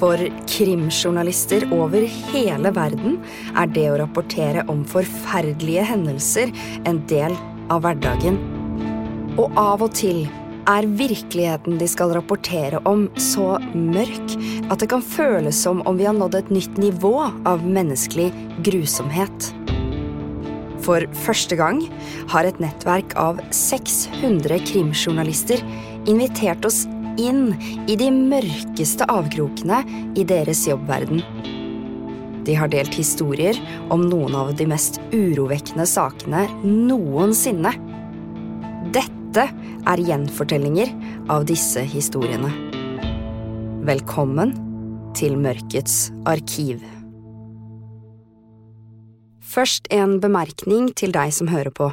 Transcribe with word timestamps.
For 0.00 0.20
krimjournalister 0.44 1.64
over 1.72 2.04
hele 2.04 2.72
verden 2.76 3.20
er 3.56 3.70
det 3.72 3.86
å 3.88 3.98
rapportere 4.02 4.66
om 4.72 4.82
forferdelige 4.88 5.86
hendelser 5.88 6.52
en 6.84 7.00
del 7.08 7.36
av 7.72 7.86
hverdagen. 7.86 8.36
Og 9.40 9.56
av 9.56 9.84
og 9.86 9.94
til 9.96 10.26
er 10.66 10.88
virkeligheten 10.98 11.78
de 11.80 11.88
skal 11.88 12.12
rapportere 12.16 12.80
om, 12.88 13.06
så 13.16 13.56
mørk 13.72 14.36
at 14.68 14.82
det 14.82 14.90
kan 14.90 15.04
føles 15.04 15.58
som 15.62 15.80
om 15.86 15.96
vi 15.98 16.08
har 16.08 16.16
nådd 16.16 16.40
et 16.40 16.52
nytt 16.52 16.80
nivå 16.80 17.14
av 17.48 17.64
menneskelig 17.64 18.32
grusomhet. 18.66 19.52
For 20.86 21.06
første 21.24 21.56
gang 21.58 21.80
har 22.30 22.46
et 22.46 22.60
nettverk 22.62 23.16
av 23.18 23.40
600 23.54 24.60
krimjournalister 24.68 25.62
invitert 26.06 26.66
oss 26.68 26.84
inn 27.20 27.54
i 27.88 27.96
de 27.98 28.10
mørkeste 28.14 29.06
avkrokene 29.10 29.82
i 30.16 30.24
deres 30.28 30.64
jobbverden. 30.68 31.22
De 32.46 32.54
har 32.54 32.70
delt 32.70 32.94
historier 32.94 33.58
om 33.90 34.04
noen 34.06 34.36
av 34.38 34.52
de 34.58 34.68
mest 34.70 35.00
urovekkende 35.10 35.86
sakene 35.90 36.44
noensinne. 36.62 37.72
Dette 38.94 39.48
er 39.86 40.02
gjenfortellinger 40.08 40.92
av 41.32 41.46
disse 41.48 41.82
historiene. 41.82 42.52
Velkommen 43.86 44.54
til 45.18 45.36
Mørkets 45.40 46.10
arkiv. 46.28 46.82
Først 49.46 49.86
en 49.94 50.18
bemerkning 50.20 50.90
til 50.98 51.14
deg 51.14 51.32
som 51.34 51.48
hører 51.48 51.72
på. 51.74 51.90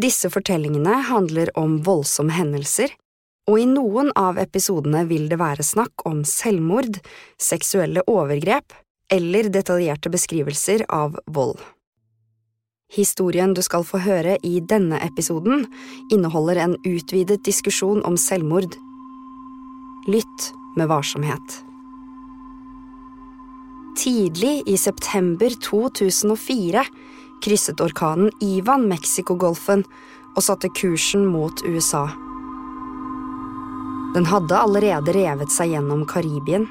Disse 0.00 0.30
fortellingene 0.30 1.02
handler 1.08 1.50
om 1.58 1.80
voldsomme 1.86 2.32
hendelser 2.32 2.94
og 3.48 3.56
i 3.60 3.64
noen 3.68 4.12
av 4.18 4.38
episodene 4.40 5.06
vil 5.08 5.26
det 5.30 5.38
være 5.40 5.64
snakk 5.64 6.04
om 6.08 6.20
selvmord, 6.28 7.00
seksuelle 7.40 8.04
overgrep 8.10 8.76
eller 9.12 9.48
detaljerte 9.48 10.12
beskrivelser 10.12 10.84
av 10.92 11.16
vold. 11.32 11.56
Historien 12.92 13.52
du 13.56 13.60
skal 13.64 13.84
få 13.84 14.00
høre 14.04 14.36
i 14.44 14.60
denne 14.64 15.00
episoden, 15.04 15.66
inneholder 16.12 16.60
en 16.62 16.76
utvidet 16.88 17.42
diskusjon 17.44 18.00
om 18.08 18.16
selvmord. 18.20 18.76
Lytt 20.08 20.50
med 20.76 20.88
varsomhet. 20.88 21.58
Tidlig 23.98 24.62
i 24.70 24.76
september 24.78 25.52
2004 25.64 26.84
krysset 27.44 27.80
orkanen 27.82 28.30
Ivan 28.44 28.86
Mexicogolfen 28.88 29.84
og 30.36 30.44
satte 30.44 30.70
kursen 30.78 31.26
mot 31.28 31.64
USA. 31.66 32.06
Den 34.14 34.28
hadde 34.28 34.56
allerede 34.56 35.12
revet 35.12 35.52
seg 35.52 35.74
gjennom 35.74 36.06
Karibien, 36.08 36.68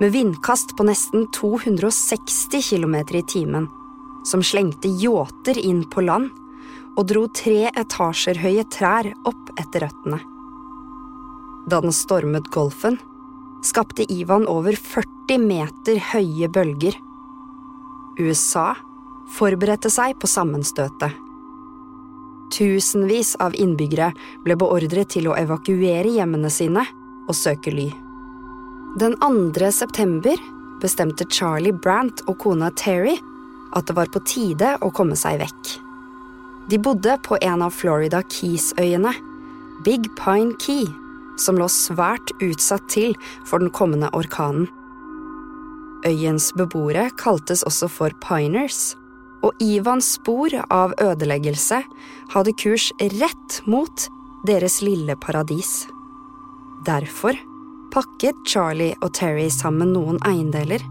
med 0.00 0.14
vindkast 0.14 0.76
på 0.78 0.86
nesten 0.88 1.26
260 1.36 2.62
km 2.70 2.94
i 3.18 3.22
timen, 3.22 3.68
som 4.24 4.42
slengte 4.42 4.88
yachter 4.88 5.58
inn 5.60 5.84
på 5.84 6.00
land 6.06 6.30
og 6.96 7.06
dro 7.12 7.26
tre 7.36 7.68
etasjer 7.68 8.40
høye 8.40 8.64
trær 8.72 9.10
opp 9.28 9.52
etter 9.60 9.86
røttene. 9.86 10.18
Da 11.70 11.80
den 11.84 11.94
stormet 11.94 12.48
Golfen, 12.52 12.98
skapte 13.64 14.06
Ivan 14.12 14.48
over 14.48 14.76
40 14.76 15.38
meter 15.44 16.00
høye 16.12 16.48
bølger. 16.48 16.96
USA 18.18 18.72
forberedte 19.36 19.92
seg 19.92 20.16
på 20.20 20.28
sammenstøtet. 20.28 21.12
Tusenvis 22.50 23.36
av 23.40 23.54
innbyggere 23.54 24.10
ble 24.44 24.56
beordret 24.58 25.12
til 25.14 25.28
å 25.30 25.36
evakuere 25.38 26.10
hjemmene 26.16 26.50
sine 26.50 26.82
og 27.28 27.36
søke 27.36 27.72
ly. 27.74 27.88
Den 28.98 29.14
2. 29.22 29.70
september 29.70 30.40
bestemte 30.82 31.26
Charlie 31.30 31.72
Brant 31.72 32.24
og 32.26 32.40
kona 32.42 32.72
Terry 32.74 33.14
at 33.76 33.86
det 33.86 33.94
var 33.94 34.10
på 34.10 34.22
tide 34.26 34.74
å 34.82 34.90
komme 34.90 35.18
seg 35.18 35.38
vekk. 35.44 35.76
De 36.70 36.78
bodde 36.78 37.16
på 37.26 37.38
en 37.42 37.62
av 37.62 37.74
Florida 37.74 38.22
Keys-øyene, 38.22 39.12
Big 39.86 40.10
Pine 40.18 40.56
Key, 40.58 40.88
som 41.38 41.58
lå 41.58 41.68
svært 41.70 42.34
utsatt 42.42 42.84
til 42.90 43.14
for 43.48 43.62
den 43.62 43.70
kommende 43.74 44.10
orkanen. 44.16 44.68
Øyens 46.06 46.50
beboere 46.56 47.10
kaltes 47.20 47.62
også 47.68 47.88
for 47.92 48.14
Piners 48.24 48.94
og 49.42 49.62
Ivans 49.62 50.14
spor 50.18 50.54
av 50.68 50.94
ødeleggelse 51.00 51.82
hadde 52.34 52.56
kurs 52.60 52.90
rett 53.20 53.60
mot 53.66 54.06
deres 54.46 54.80
lille 54.84 55.16
paradis. 55.20 55.86
Derfor 56.86 57.36
pakket 57.92 58.44
Charlie 58.48 58.94
og 59.00 59.12
Terry 59.16 59.48
sammen 59.52 59.92
noen 59.96 60.20
eiendeler 60.26 60.84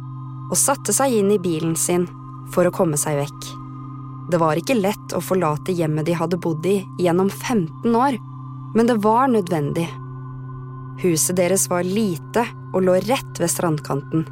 og 0.49 0.57
satte 0.59 0.93
seg 0.95 1.19
inn 1.19 1.31
i 1.33 1.41
bilen 1.41 1.75
sin 1.77 2.07
for 2.53 2.67
å 2.67 2.73
komme 2.73 2.97
seg 2.99 3.19
vekk. 3.21 3.49
Det 4.29 4.37
var 4.41 4.59
ikke 4.59 4.77
lett 4.77 5.15
å 5.17 5.21
forlate 5.23 5.73
hjemmet 5.73 6.05
de 6.05 6.17
hadde 6.17 6.37
bodd 6.41 6.65
i 6.69 6.81
gjennom 7.01 7.29
15 7.29 7.95
år, 7.97 8.17
men 8.75 8.89
det 8.89 8.99
var 9.01 9.29
nødvendig. 9.31 9.87
Huset 11.01 11.37
deres 11.39 11.69
var 11.71 11.87
lite 11.87 12.43
og 12.73 12.83
lå 12.85 12.99
rett 13.07 13.41
ved 13.41 13.49
strandkanten. 13.49 14.27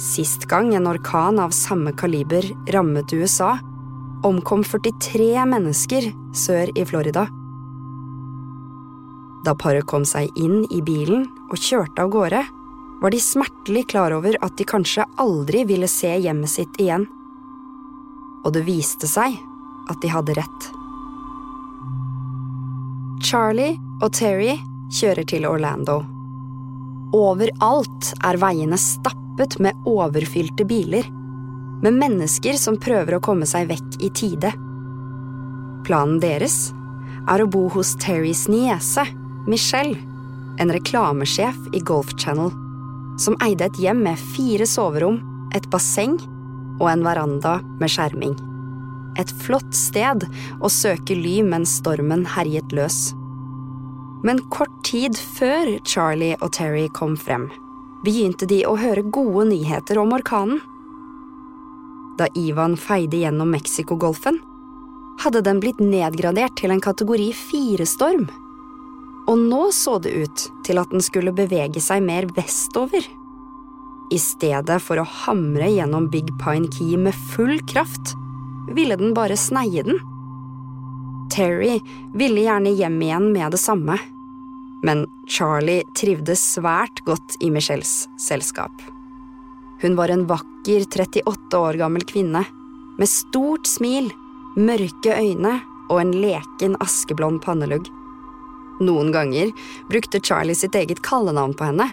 Sist 0.00 0.46
gang 0.48 0.74
en 0.74 0.86
orkan 0.86 1.38
av 1.38 1.50
samme 1.50 1.92
kaliber 1.92 2.46
rammet 2.72 3.12
USA, 3.12 3.58
omkom 4.24 4.62
43 4.64 5.44
mennesker 5.44 6.06
sør 6.32 6.72
i 6.72 6.84
Florida. 6.88 7.26
Da 9.44 9.52
paret 9.60 9.84
kom 9.92 10.06
seg 10.08 10.32
inn 10.40 10.64
i 10.72 10.80
bilen 10.84 11.26
og 11.50 11.60
kjørte 11.60 12.06
av 12.06 12.14
gårde, 12.16 12.40
var 13.00 13.12
de 13.12 13.20
smertelig 13.20 13.86
klar 13.92 14.16
over 14.16 14.40
at 14.40 14.56
de 14.56 14.64
kanskje 14.68 15.04
aldri 15.20 15.66
ville 15.68 15.88
se 15.88 16.14
hjemmet 16.16 16.52
sitt 16.52 16.80
igjen. 16.80 17.04
Og 18.44 18.56
det 18.56 18.64
viste 18.64 19.08
seg 19.08 19.36
at 19.92 20.00
de 20.00 20.12
hadde 20.12 20.36
rett. 20.40 20.72
Charlie 23.20 23.76
og 24.00 24.14
Terry 24.16 24.56
kjører 24.96 25.28
til 25.28 25.44
Orlando. 25.48 26.00
Overalt 27.16 28.14
er 28.24 28.40
veiene 28.40 28.80
stappet 29.30 29.58
med 29.58 29.74
overfylte 29.86 30.64
biler, 30.64 31.04
med 31.82 31.92
mennesker 31.94 32.52
som 32.58 32.76
prøver 32.76 33.16
å 33.16 33.20
komme 33.20 33.46
seg 33.46 33.68
vekk 33.68 34.00
i 34.02 34.10
tide. 34.10 34.50
Planen 35.86 36.20
deres 36.20 36.72
er 37.28 37.40
å 37.42 37.46
bo 37.46 37.68
hos 37.68 37.94
Terrys 37.96 38.48
niese, 38.48 39.06
Michelle, 39.46 39.96
en 40.58 40.70
reklamesjef 40.70 41.56
i 41.72 41.80
Golf 41.80 42.12
Channel, 42.18 42.50
som 43.18 43.36
eide 43.42 43.64
et 43.64 43.78
hjem 43.78 44.02
med 44.02 44.18
fire 44.34 44.66
soverom, 44.66 45.20
et 45.54 45.66
basseng 45.70 46.18
og 46.80 46.90
en 46.90 47.04
veranda 47.04 47.60
med 47.80 47.90
skjerming. 47.90 48.36
Et 49.18 49.30
flott 49.42 49.74
sted 49.74 50.26
å 50.60 50.68
søke 50.68 51.14
ly 51.14 51.40
mens 51.42 51.78
stormen 51.80 52.26
herjet 52.26 52.72
løs. 52.72 53.12
Men 54.24 54.40
kort 54.52 54.74
tid 54.84 55.16
før 55.16 55.78
Charlie 55.84 56.36
og 56.40 56.52
Terry 56.52 56.88
kom 56.92 57.16
frem, 57.16 57.48
begynte 58.04 58.48
de 58.48 58.62
å 58.66 58.76
høre 58.80 59.04
gode 59.12 59.48
nyheter 59.50 60.00
om 60.00 60.14
orkanen. 60.16 60.60
Da 62.20 62.28
Ivan 62.36 62.76
feide 62.80 63.22
gjennom 63.22 63.52
Mexicogolfen, 63.54 64.40
hadde 65.20 65.42
den 65.44 65.60
blitt 65.60 65.80
nedgradert 65.80 66.56
til 66.60 66.72
en 66.72 66.82
kategori 66.82 67.30
fire-storm. 67.36 68.26
Og 69.28 69.38
nå 69.38 69.66
så 69.76 69.98
det 70.02 70.12
ut 70.16 70.46
til 70.66 70.80
at 70.80 70.92
den 70.92 71.04
skulle 71.04 71.34
bevege 71.36 71.80
seg 71.84 72.04
mer 72.04 72.28
vestover. 72.36 73.04
I 74.10 74.18
stedet 74.18 74.80
for 74.82 74.98
å 74.98 75.06
hamre 75.06 75.68
gjennom 75.70 76.08
Big 76.10 76.32
Pine 76.40 76.70
Key 76.72 76.96
med 76.98 77.14
full 77.34 77.60
kraft, 77.70 78.16
ville 78.74 78.96
den 78.98 79.14
bare 79.14 79.36
sneie 79.38 79.84
den. 79.86 80.00
Terry 81.30 81.78
ville 82.16 82.42
gjerne 82.42 82.72
hjem 82.74 82.98
igjen 83.06 83.28
med 83.34 83.54
det 83.54 83.60
samme, 83.62 84.00
men 84.86 85.04
Charlie 85.28 85.84
trivdes 85.98 86.42
svært 86.56 87.02
godt 87.06 87.36
i 87.44 87.50
Michelles 87.52 88.08
selskap. 88.20 88.72
Hun 89.82 89.96
var 89.96 90.12
en 90.12 90.26
vakker 90.28 90.84
38 90.86 91.58
år 91.58 91.78
gammel 91.80 92.04
kvinne, 92.08 92.44
med 92.98 93.08
stort 93.08 93.68
smil, 93.68 94.10
mørke 94.56 95.14
øyne 95.16 95.60
og 95.90 96.00
en 96.02 96.12
leken 96.20 96.76
askeblond 96.84 97.40
pannelugg. 97.44 97.88
Noen 98.80 99.12
ganger 99.12 99.52
brukte 99.90 100.20
Charlie 100.24 100.56
sitt 100.56 100.76
eget 100.76 101.02
kallenavn 101.04 101.54
på 101.56 101.68
henne, 101.68 101.90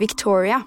Victoria, 0.00 0.62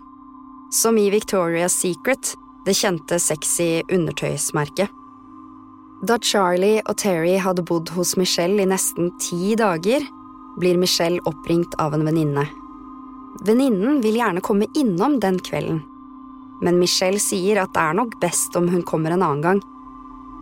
som 0.74 0.98
i 0.98 1.10
Victoria's 1.10 1.74
Secret, 1.74 2.36
det 2.66 2.76
kjente 2.78 3.18
sexy 3.20 3.82
undertøysmerket. 3.92 4.90
Da 6.04 6.18
Charlie 6.22 6.82
og 6.84 6.98
Terry 7.00 7.38
hadde 7.40 7.64
bodd 7.66 7.94
hos 7.96 8.16
Michelle 8.20 8.62
i 8.62 8.68
nesten 8.70 9.12
ti 9.22 9.56
dager, 9.60 10.06
blir 10.60 10.78
Michelle 10.78 11.20
oppringt 11.26 11.76
av 11.82 11.94
en 11.94 12.06
venninne. 12.06 12.48
Venninnen 13.42 14.02
vil 14.02 14.16
gjerne 14.16 14.42
komme 14.42 14.68
innom 14.74 15.20
den 15.20 15.40
kvelden, 15.40 15.82
men 16.62 16.80
Michelle 16.80 17.20
sier 17.20 17.64
at 17.64 17.74
det 17.74 17.82
er 17.82 17.98
nok 17.98 18.20
best 18.22 18.56
om 18.56 18.70
hun 18.70 18.86
kommer 18.86 19.12
en 19.12 19.26
annen 19.26 19.42
gang. 19.44 19.64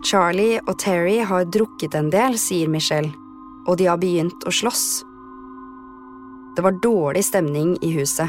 Charlie 0.04 0.60
og 0.66 0.76
Terry 0.82 1.20
har 1.24 1.48
drukket 1.48 1.94
en 1.94 2.10
del, 2.12 2.36
sier 2.38 2.68
Michelle, 2.68 3.14
og 3.66 3.78
de 3.78 3.88
har 3.88 4.00
begynt 4.02 4.44
å 4.46 4.52
slåss. 4.52 4.86
Det 6.56 6.64
var 6.64 6.80
dårlig 6.84 7.24
stemning 7.24 7.76
i 7.80 7.92
huset. 7.96 8.28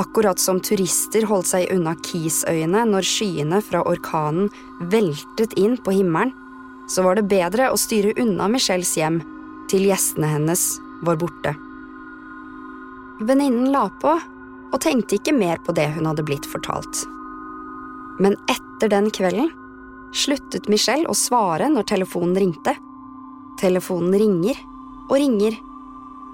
Akkurat 0.00 0.40
som 0.42 0.58
turister 0.58 1.28
holdt 1.30 1.52
seg 1.52 1.70
unna 1.70 1.92
Keysøyene 2.02 2.82
når 2.90 3.06
skyene 3.06 3.60
fra 3.62 3.84
orkanen 3.86 4.48
veltet 4.90 5.54
inn 5.60 5.76
på 5.78 5.94
himmelen, 5.94 6.34
så 6.90 7.04
var 7.06 7.16
det 7.16 7.30
bedre 7.30 7.70
å 7.70 7.78
styre 7.80 8.16
unna 8.20 8.48
Michelles 8.50 8.90
hjem 8.98 9.22
til 9.70 9.86
gjestene 9.88 10.30
hennes 10.30 10.62
var 11.04 11.18
borte. 11.20 11.54
Venninnen 13.24 13.70
la 13.72 13.86
på 14.02 14.14
og 14.74 14.80
tenkte 14.82 15.18
ikke 15.18 15.34
mer 15.36 15.60
på 15.62 15.74
det 15.76 15.86
hun 15.94 16.08
hadde 16.08 16.24
blitt 16.26 16.46
fortalt. 16.50 17.04
Men 18.22 18.36
etter 18.50 18.90
den 18.90 19.10
kvelden 19.14 19.50
sluttet 20.14 20.68
Michelle 20.70 21.08
å 21.10 21.16
svare 21.18 21.68
når 21.70 21.88
telefonen 21.90 22.36
ringte. 22.38 22.74
Telefonen 23.60 24.14
ringer 24.18 24.58
og 25.08 25.16
ringer, 25.18 25.56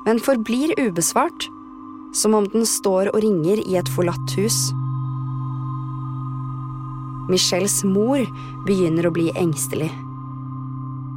men 0.07 0.21
forblir 0.23 0.73
ubesvart, 0.81 1.49
som 2.17 2.35
om 2.37 2.47
den 2.53 2.67
står 2.67 3.13
og 3.13 3.21
ringer 3.25 3.61
i 3.63 3.77
et 3.81 3.91
forlatt 3.93 4.37
hus. 4.39 4.71
Michelles 7.31 7.83
mor 7.87 8.25
begynner 8.67 9.07
å 9.07 9.15
bli 9.15 9.29
engstelig. 9.39 9.91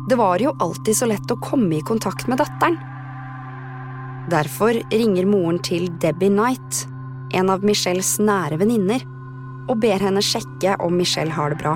Det 0.10 0.16
var 0.16 0.40
jo 0.40 0.56
alltid 0.60 0.98
så 0.98 1.08
lett 1.08 1.32
å 1.32 1.40
komme 1.40 1.78
i 1.78 1.86
kontakt 1.86 2.28
med 2.28 2.42
datteren. 2.42 2.76
Derfor 4.32 4.76
ringer 4.92 5.28
moren 5.28 5.60
til 5.64 5.88
Debbie 6.00 6.32
Knight, 6.32 6.86
en 7.34 7.50
av 7.50 7.64
Michelles 7.64 8.18
nære 8.20 8.60
venninner, 8.60 9.04
og 9.72 9.80
ber 9.84 10.04
henne 10.04 10.24
sjekke 10.24 10.76
om 10.84 10.96
Michelle 11.00 11.32
har 11.32 11.54
det 11.54 11.60
bra. 11.64 11.76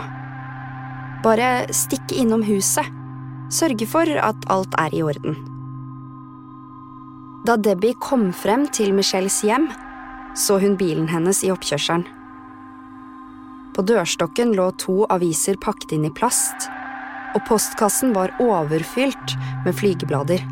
Bare 1.24 1.68
stikke 1.76 2.20
innom 2.20 2.44
huset. 2.48 2.88
Sørge 3.52 3.88
for 3.88 4.12
at 4.20 4.48
alt 4.52 4.76
er 4.76 4.92
i 4.96 5.02
orden. 5.08 5.38
Da 7.48 7.56
Debbie 7.56 7.96
kom 8.04 8.34
frem 8.36 8.66
til 8.76 8.92
Michelles 8.96 9.40
hjem, 9.48 9.70
så 10.36 10.60
hun 10.60 10.76
bilen 10.76 11.08
hennes 11.08 11.46
i 11.48 11.52
oppkjørselen. 11.54 12.04
På 13.72 13.86
dørstokken 13.88 14.52
lå 14.58 14.72
to 14.82 15.06
aviser 15.14 15.56
pakket 15.64 15.96
inn 15.96 16.10
i 16.10 16.12
plast, 16.12 16.68
og 17.36 17.44
postkassen 17.48 18.14
var 18.16 18.34
overfylt 18.44 19.36
med 19.66 19.76
flygeblader. 19.78 20.44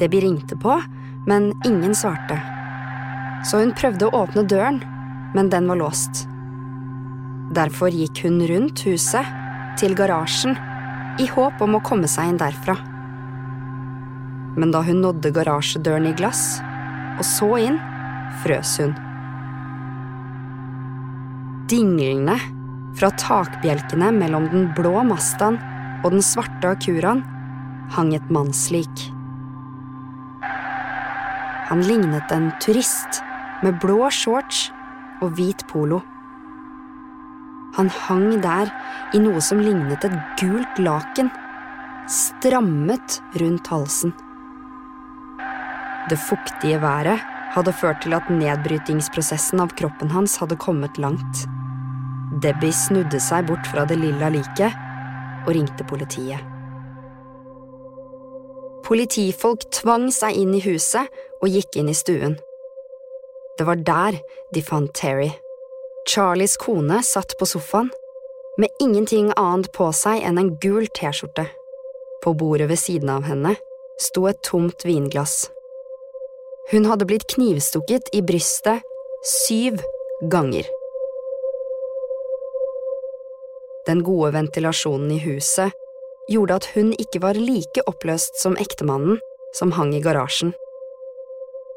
Debbie 0.00 0.24
ringte 0.24 0.56
på, 0.56 0.76
men 1.26 1.52
ingen 1.66 1.94
svarte. 1.94 2.40
Så 3.44 3.60
hun 3.60 3.74
prøvde 3.76 4.08
å 4.08 4.24
åpne 4.24 4.46
døren, 4.48 4.80
men 5.34 5.50
den 5.52 5.68
var 5.70 5.80
låst. 5.80 6.24
Derfor 7.54 7.92
gikk 7.92 8.24
hun 8.24 8.40
rundt 8.48 8.84
huset, 8.88 9.28
til 9.78 9.94
garasjen, 9.98 10.56
i 11.18 11.26
håp 11.30 11.60
om 11.62 11.76
å 11.76 11.82
komme 11.84 12.08
seg 12.10 12.32
inn 12.32 12.40
derfra. 12.40 12.76
Men 14.58 14.70
da 14.74 14.82
hun 14.86 15.02
nådde 15.02 15.32
garasjedøren 15.34 16.08
i 16.10 16.14
glass 16.18 16.60
og 17.18 17.24
så 17.26 17.48
inn, 17.62 17.78
frøs 18.42 18.76
hun. 18.82 18.94
Dinglende 21.70 22.38
fra 22.98 23.10
takbjelkene 23.18 24.12
mellom 24.14 24.48
den 24.52 24.68
blå 24.76 25.02
mastaen 25.06 25.58
og 26.04 26.14
den 26.14 26.24
svarte 26.24 26.74
akuraen 26.76 27.24
hang 27.94 28.14
et 28.16 28.30
mannslik. 28.32 29.10
Han 31.68 31.84
lignet 31.84 32.32
en 32.32 32.50
turist 32.60 33.22
med 33.64 33.78
blå 33.82 34.10
shorts 34.12 34.68
og 35.24 35.34
hvit 35.38 35.64
polo. 35.70 36.02
Han 37.74 37.88
hang 38.04 38.36
der 38.44 38.70
i 39.16 39.20
noe 39.22 39.40
som 39.42 39.62
lignet 39.62 40.04
et 40.06 40.14
gult 40.38 40.78
laken, 40.78 41.30
strammet 42.10 43.18
rundt 43.40 43.70
halsen. 43.72 44.12
Det 46.10 46.20
fuktige 46.20 46.82
været 46.82 47.24
hadde 47.54 47.72
ført 47.72 48.02
til 48.04 48.14
at 48.16 48.28
nedbrytingsprosessen 48.30 49.62
av 49.64 49.72
kroppen 49.78 50.12
hans 50.12 50.36
hadde 50.42 50.58
kommet 50.60 50.98
langt. 51.00 51.46
Debbie 52.32 52.72
snudde 52.72 53.20
seg 53.20 53.46
bort 53.48 53.66
fra 53.68 53.84
det 53.88 53.98
lilla 54.00 54.30
liket 54.32 54.74
og 55.44 55.52
ringte 55.54 55.86
politiet. 55.88 56.40
Politifolk 58.84 59.64
tvang 59.72 60.10
seg 60.12 60.36
inn 60.36 60.52
i 60.56 60.62
huset 60.64 61.08
og 61.40 61.48
gikk 61.48 61.78
inn 61.80 61.88
i 61.88 61.96
stuen. 61.96 62.36
Det 63.56 63.64
var 63.68 63.80
der 63.80 64.18
de 64.52 64.62
fant 64.64 64.92
Terry. 64.96 65.30
Charlies 66.08 66.58
kone 66.60 67.00
satt 67.06 67.36
på 67.40 67.48
sofaen, 67.48 67.88
med 68.60 68.70
ingenting 68.82 69.32
annet 69.40 69.70
på 69.74 69.88
seg 69.96 70.20
enn 70.22 70.38
en 70.38 70.52
gul 70.62 70.86
T-skjorte. 70.94 71.46
På 72.22 72.34
bordet 72.38 72.68
ved 72.70 72.78
siden 72.78 73.10
av 73.10 73.24
henne 73.26 73.56
sto 74.00 74.28
et 74.28 74.42
tomt 74.46 74.84
vinglass. 74.86 75.48
Hun 76.70 76.86
hadde 76.88 77.08
blitt 77.08 77.26
knivstukket 77.34 78.12
i 78.16 78.22
brystet 78.24 78.84
syv 79.24 79.80
ganger. 80.32 80.68
Den 83.86 84.02
gode 84.02 84.32
ventilasjonen 84.32 85.10
i 85.12 85.20
huset 85.26 85.72
gjorde 86.30 86.56
at 86.60 86.68
hun 86.72 86.92
ikke 86.96 87.20
var 87.20 87.36
like 87.36 87.84
oppløst 87.90 88.38
som 88.40 88.56
ektemannen 88.60 89.18
som 89.54 89.74
hang 89.76 89.92
i 89.94 90.02
garasjen. 90.04 90.54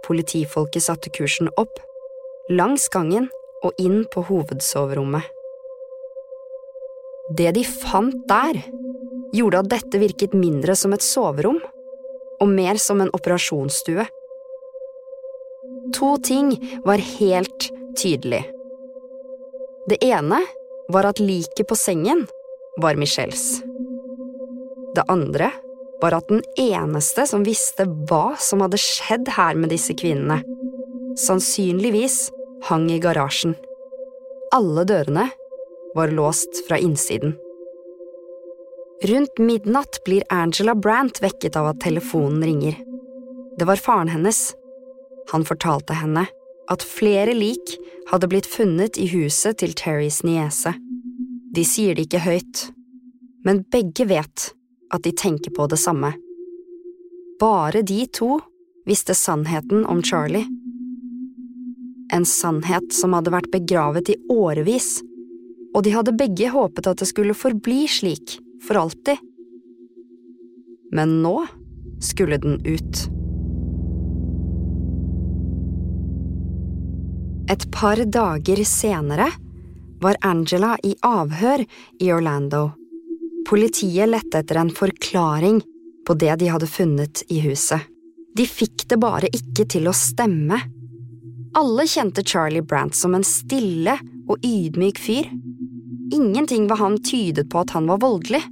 Politifolket 0.08 0.86
satte 0.86 1.12
kursen 1.12 1.52
opp, 1.60 1.82
langs 2.50 2.88
gangen 2.94 3.28
og 3.66 3.76
inn 3.82 4.06
på 4.14 4.24
hovedsoverommet. 4.30 5.26
Det 7.36 7.52
de 7.58 7.64
fant 7.68 8.22
der, 8.30 8.62
gjorde 9.36 9.60
at 9.60 9.72
dette 9.74 10.00
virket 10.00 10.36
mindre 10.38 10.78
som 10.80 10.94
et 10.96 11.04
soverom 11.04 11.60
og 12.40 12.48
mer 12.48 12.80
som 12.80 13.02
en 13.04 13.12
operasjonsstue. 13.18 14.06
To 15.98 16.14
ting 16.24 16.54
var 16.86 17.04
helt 17.20 17.68
tydelig. 18.00 18.46
Det 19.88 20.00
ene 20.04 20.40
var 20.90 21.08
at 21.10 21.20
liket 21.20 21.68
på 21.68 21.76
sengen 21.76 22.26
var 22.82 22.96
Michelles. 22.96 23.62
Det 24.96 25.04
andre 25.08 25.52
var 26.02 26.18
at 26.20 26.30
den 26.30 26.44
eneste 26.58 27.26
som 27.28 27.46
visste 27.46 27.88
hva 28.10 28.36
som 28.42 28.62
hadde 28.64 28.80
skjedd 28.82 29.32
her 29.38 29.58
med 29.58 29.74
disse 29.74 29.96
kvinnene, 29.98 30.40
sannsynligvis 31.18 32.28
hang 32.70 32.88
i 32.94 33.00
garasjen. 33.02 33.56
Alle 34.54 34.86
dørene 34.88 35.28
var 35.98 36.14
låst 36.14 36.64
fra 36.68 36.78
innsiden. 36.78 37.36
Rundt 39.04 39.38
midnatt 39.38 40.00
blir 40.06 40.24
Angela 40.34 40.74
Brant 40.76 41.22
vekket 41.22 41.58
av 41.60 41.74
at 41.74 41.82
telefonen 41.84 42.46
ringer. 42.46 42.78
Det 43.58 43.66
var 43.66 43.82
faren 43.82 44.10
hennes. 44.10 44.54
Han 45.32 45.46
fortalte 45.46 45.98
henne 45.98 46.26
at 46.72 46.84
flere 46.84 47.34
lik 47.34 47.78
hadde 48.12 48.30
blitt 48.32 48.48
funnet 48.50 48.98
i 49.00 49.08
huset 49.12 49.60
til 49.62 49.76
Terrys 49.78 50.22
niese. 50.28 50.74
De 51.56 51.64
sier 51.66 51.96
det 51.96 52.08
ikke 52.08 52.24
høyt, 52.26 52.68
men 53.48 53.64
begge 53.72 54.08
vet 54.10 54.52
at 54.94 55.04
de 55.04 55.14
tenker 55.16 55.54
på 55.56 55.68
det 55.72 55.80
samme. 55.82 56.14
Bare 57.40 57.84
de 57.86 58.06
to 58.14 58.38
visste 58.88 59.16
sannheten 59.16 59.86
om 59.86 60.02
Charlie. 60.04 60.48
En 62.14 62.26
sannhet 62.26 62.94
som 62.96 63.16
hadde 63.18 63.34
vært 63.34 63.52
begravet 63.52 64.14
i 64.14 64.18
årevis, 64.32 65.02
og 65.76 65.84
de 65.84 65.94
hadde 65.94 66.16
begge 66.18 66.50
håpet 66.54 66.88
at 66.88 67.04
det 67.04 67.10
skulle 67.10 67.36
forbli 67.38 67.84
slik, 67.92 68.40
for 68.64 68.80
alltid. 68.80 69.20
Men 70.96 71.20
nå 71.22 71.42
skulle 72.02 72.40
den 72.42 72.62
ut. 72.64 73.17
Et 77.50 77.72
par 77.72 77.96
dager 78.06 78.64
senere 78.64 79.30
var 80.02 80.18
Angela 80.22 80.74
i 80.84 80.96
avhør 81.02 81.64
i 82.00 82.10
Orlando. 82.12 82.72
Politiet 83.48 84.10
lette 84.10 84.42
etter 84.42 84.60
en 84.60 84.72
forklaring 84.76 85.62
på 86.08 86.16
det 86.20 86.36
de 86.42 86.50
hadde 86.52 86.68
funnet 86.68 87.24
i 87.32 87.40
huset. 87.46 87.80
De 88.36 88.44
fikk 88.46 88.84
det 88.92 89.00
bare 89.00 89.32
ikke 89.32 89.64
til 89.72 89.88
å 89.88 89.96
stemme. 89.96 90.60
Alle 91.58 91.88
kjente 91.88 92.26
Charlie 92.28 92.62
Brant 92.62 92.96
som 92.96 93.16
en 93.16 93.26
stille 93.26 93.96
og 94.28 94.44
ydmyk 94.44 95.00
fyr. 95.00 95.32
Ingenting 96.14 96.68
ved 96.68 96.84
han 96.84 97.00
tydet 97.00 97.48
på 97.50 97.64
at 97.64 97.72
han 97.78 97.88
var 97.88 98.04
voldelig. 98.04 98.44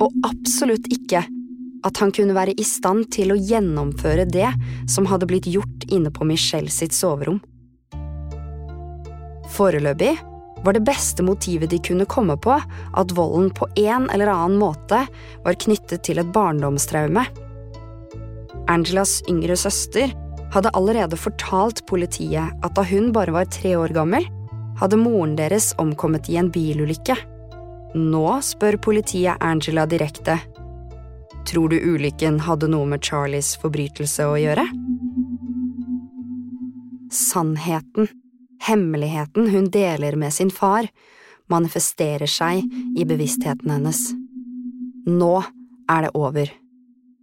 Og 0.00 0.08
absolutt 0.24 0.88
ikke 0.88 1.26
at 1.86 1.98
han 2.02 2.12
kunne 2.14 2.36
være 2.36 2.54
i 2.58 2.66
stand 2.66 3.08
til 3.14 3.34
å 3.34 3.38
gjennomføre 3.38 4.26
det 4.30 4.50
som 4.90 5.08
hadde 5.10 5.28
blitt 5.30 5.48
gjort 5.50 5.86
inne 5.90 6.12
på 6.14 6.26
Michelle 6.28 6.70
sitt 6.72 6.94
soverom. 6.96 7.40
Foreløpig 9.52 10.14
var 10.62 10.76
det 10.76 10.84
beste 10.86 11.24
motivet 11.26 11.70
de 11.70 11.80
kunne 11.82 12.06
komme 12.06 12.36
på 12.40 12.54
at 12.54 13.14
volden 13.16 13.50
på 13.54 13.66
en 13.82 14.08
eller 14.14 14.30
annen 14.30 14.60
måte 14.60 15.04
var 15.44 15.58
knyttet 15.64 16.04
til 16.06 16.22
et 16.22 16.30
barndomstraume. 16.34 17.24
Angelas 18.70 19.18
yngre 19.28 19.56
søster 19.58 20.14
hadde 20.52 20.72
allerede 20.76 21.18
fortalt 21.18 21.82
politiet 21.88 22.52
at 22.62 22.76
da 22.76 22.84
hun 22.86 23.10
bare 23.12 23.34
var 23.34 23.50
tre 23.50 23.74
år 23.80 23.94
gammel, 23.96 24.26
hadde 24.78 25.00
moren 25.00 25.34
deres 25.36 25.72
omkommet 25.82 26.30
i 26.30 26.38
en 26.40 26.50
bilulykke. 26.52 27.16
Nå 27.98 28.26
spør 28.44 28.78
politiet 28.80 29.42
Angela 29.44 29.84
direkte. 29.88 30.38
Tror 31.50 31.68
du 31.68 31.78
ulykken 31.80 32.40
hadde 32.46 32.70
noe 32.70 32.86
med 32.88 33.04
Charlies 33.04 33.54
forbrytelse 33.60 34.26
å 34.30 34.38
gjøre? 34.40 34.66
Sannheten 37.12 38.08
Hemmeligheten 38.62 39.48
hun 39.50 39.70
deler 39.70 40.16
med 40.16 40.32
sin 40.32 40.50
far, 40.50 40.86
manifesterer 41.50 42.30
seg 42.30 42.62
i 42.94 43.06
bevisstheten 43.08 43.72
hennes. 43.74 44.12
Nå 45.06 45.42
er 45.90 46.06
det 46.06 46.12
over. 46.14 46.52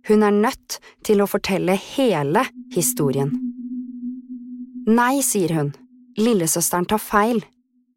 Hun 0.09 0.25
er 0.25 0.35
nødt 0.35 0.79
til 1.07 1.23
å 1.23 1.29
fortelle 1.31 1.77
hele 1.79 2.43
historien. 2.75 3.31
Nei, 4.89 5.21
sier 5.23 5.53
hun, 5.55 5.71
lillesøsteren 6.19 6.89
tar 6.89 6.99
feil. 6.99 7.39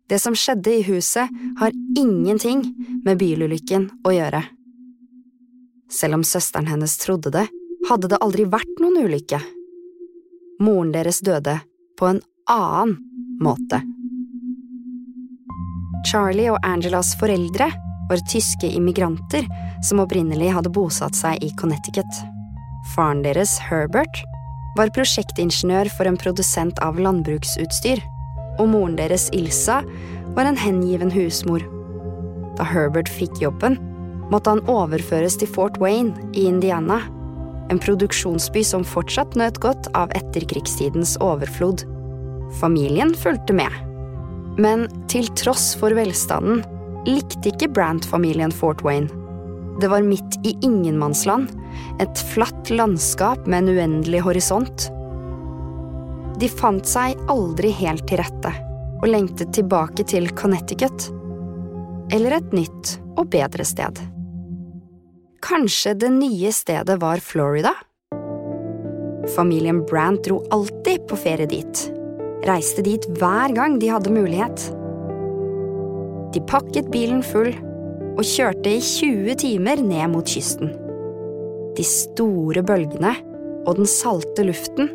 Det 0.06 0.20
som 0.22 0.36
skjedde 0.38 0.76
i 0.76 0.86
huset, 0.86 1.30
har 1.58 1.74
ingenting 1.98 2.62
med 3.02 3.18
bilulykken 3.18 3.88
å 4.06 4.14
gjøre. 4.14 4.44
Selv 5.92 6.14
om 6.14 6.24
søsteren 6.24 6.66
hennes 6.66 6.96
trodde 6.98 7.32
det, 7.34 7.46
hadde 7.88 8.08
det 8.08 8.20
aldri 8.24 8.46
vært 8.48 8.80
noen 8.80 9.04
ulykke. 9.04 9.40
Moren 10.62 10.92
deres 10.94 11.20
døde 11.20 11.58
på 11.98 12.08
en 12.08 12.22
annen 12.50 12.96
måte. 13.42 13.82
Charlie 16.08 16.50
og 16.50 16.58
Angelas 16.66 17.12
foreldre 17.18 17.68
var 18.10 18.24
tyske 18.30 18.66
immigranter 18.66 19.46
som 19.84 20.02
opprinnelig 20.02 20.50
hadde 20.56 20.72
bosatt 20.74 21.16
seg 21.16 21.42
i 21.44 21.52
Connecticut. 21.60 22.22
Faren 22.94 23.22
deres, 23.24 23.58
Herbert, 23.62 24.24
var 24.76 24.90
prosjektingeniør 24.96 25.90
for 25.92 26.08
en 26.08 26.18
produsent 26.18 26.80
av 26.82 26.98
landbruksutstyr, 27.00 28.02
og 28.60 28.68
moren 28.72 28.96
deres, 28.98 29.28
Ilsa, 29.36 29.82
var 30.36 30.48
en 30.48 30.58
hengiven 30.58 31.12
husmor. 31.12 31.64
Da 32.58 32.66
Herbert 32.68 33.08
fikk 33.08 33.38
jobben, 33.40 33.78
måtte 34.32 34.54
han 34.54 34.64
overføres 34.70 35.36
til 35.40 35.50
Fort 35.50 35.78
Wayne 35.82 36.16
i 36.32 36.46
Indiana, 36.48 37.02
en 37.72 37.80
produksjonsby 37.80 38.62
som 38.66 38.84
fortsatt 38.84 39.36
nøt 39.38 39.60
godt 39.62 39.88
av 39.98 40.12
etterkrigstidens 40.16 41.16
overflod. 41.24 41.84
Familien 42.60 43.14
fulgte 43.16 43.56
med. 43.56 43.72
Men 44.60 44.86
til 45.08 45.28
tross 45.40 45.72
for 45.80 45.94
velstanden 45.96 46.60
likte 47.08 47.52
ikke 47.52 47.70
Brant-familien 47.72 48.52
Fort 48.52 48.84
Wayne. 48.84 49.08
Det 49.80 49.88
var 49.88 50.04
midt 50.04 50.36
i 50.46 50.52
ingenmannsland, 50.60 51.48
et 52.00 52.24
flatt 52.34 52.70
landskap 52.70 53.46
med 53.46 53.64
en 53.64 53.78
uendelig 53.78 54.20
horisont. 54.26 54.90
De 56.40 56.48
fant 56.52 56.84
seg 56.88 57.16
aldri 57.32 57.72
helt 57.80 58.04
til 58.08 58.20
rette, 58.20 58.52
og 59.00 59.08
lengtet 59.08 59.54
tilbake 59.56 60.04
til 60.12 60.28
Connecticut. 60.36 61.08
Eller 62.12 62.36
et 62.36 62.52
nytt 62.52 62.98
og 63.16 63.30
bedre 63.32 63.64
sted. 63.64 64.02
Kanskje 65.42 65.96
det 65.98 66.12
nye 66.14 66.52
stedet 66.54 67.00
var 67.02 67.22
Florida? 67.22 67.74
Familien 69.36 69.82
Brant 69.86 70.24
dro 70.24 70.42
alltid 70.50 71.08
på 71.08 71.18
ferie 71.18 71.46
dit 71.50 71.88
reiste 72.46 72.82
dit 72.82 73.04
hver 73.18 73.52
gang 73.54 73.78
de 73.80 73.90
hadde 73.92 74.12
mulighet. 74.12 74.68
De 76.32 76.42
pakket 76.48 76.90
bilen 76.92 77.22
full 77.26 77.52
og 78.12 78.24
kjørte 78.26 78.72
i 78.76 78.80
20 78.82 79.36
timer 79.42 79.82
ned 79.82 80.12
mot 80.12 80.28
kysten. 80.28 80.72
De 81.76 81.84
store 81.86 82.64
bølgene 82.66 83.14
og 83.62 83.78
den 83.78 83.88
salte 83.88 84.44
luften 84.46 84.90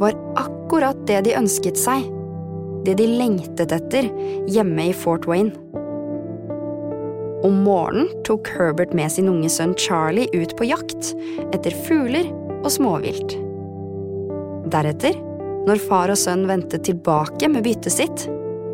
var 0.00 0.16
akkurat 0.38 0.98
det 1.08 1.24
de 1.26 1.36
ønsket 1.38 1.78
seg, 1.80 2.04
det 2.86 2.98
de 3.00 3.06
lengtet 3.18 3.72
etter 3.74 4.10
hjemme 4.50 4.90
i 4.90 4.96
Fort 4.96 5.26
Wayne. 5.30 5.54
Om 7.46 7.60
morgenen 7.62 8.08
tok 8.26 8.48
Herbert 8.50 8.94
med 8.98 9.12
sin 9.14 9.28
unge 9.30 9.50
sønn 9.52 9.76
Charlie 9.78 10.26
ut 10.34 10.56
på 10.58 10.66
jakt 10.66 11.12
etter 11.52 11.74
fugler 11.86 12.26
og 12.64 12.70
småvilt. 12.74 13.36
Deretter 14.72 15.14
når 15.68 15.82
far 15.84 16.10
og 16.10 16.18
sønn 16.18 16.46
vendte 16.48 16.80
tilbake 16.82 17.50
med 17.52 17.62
byttet 17.66 17.94
sitt, 17.94 18.24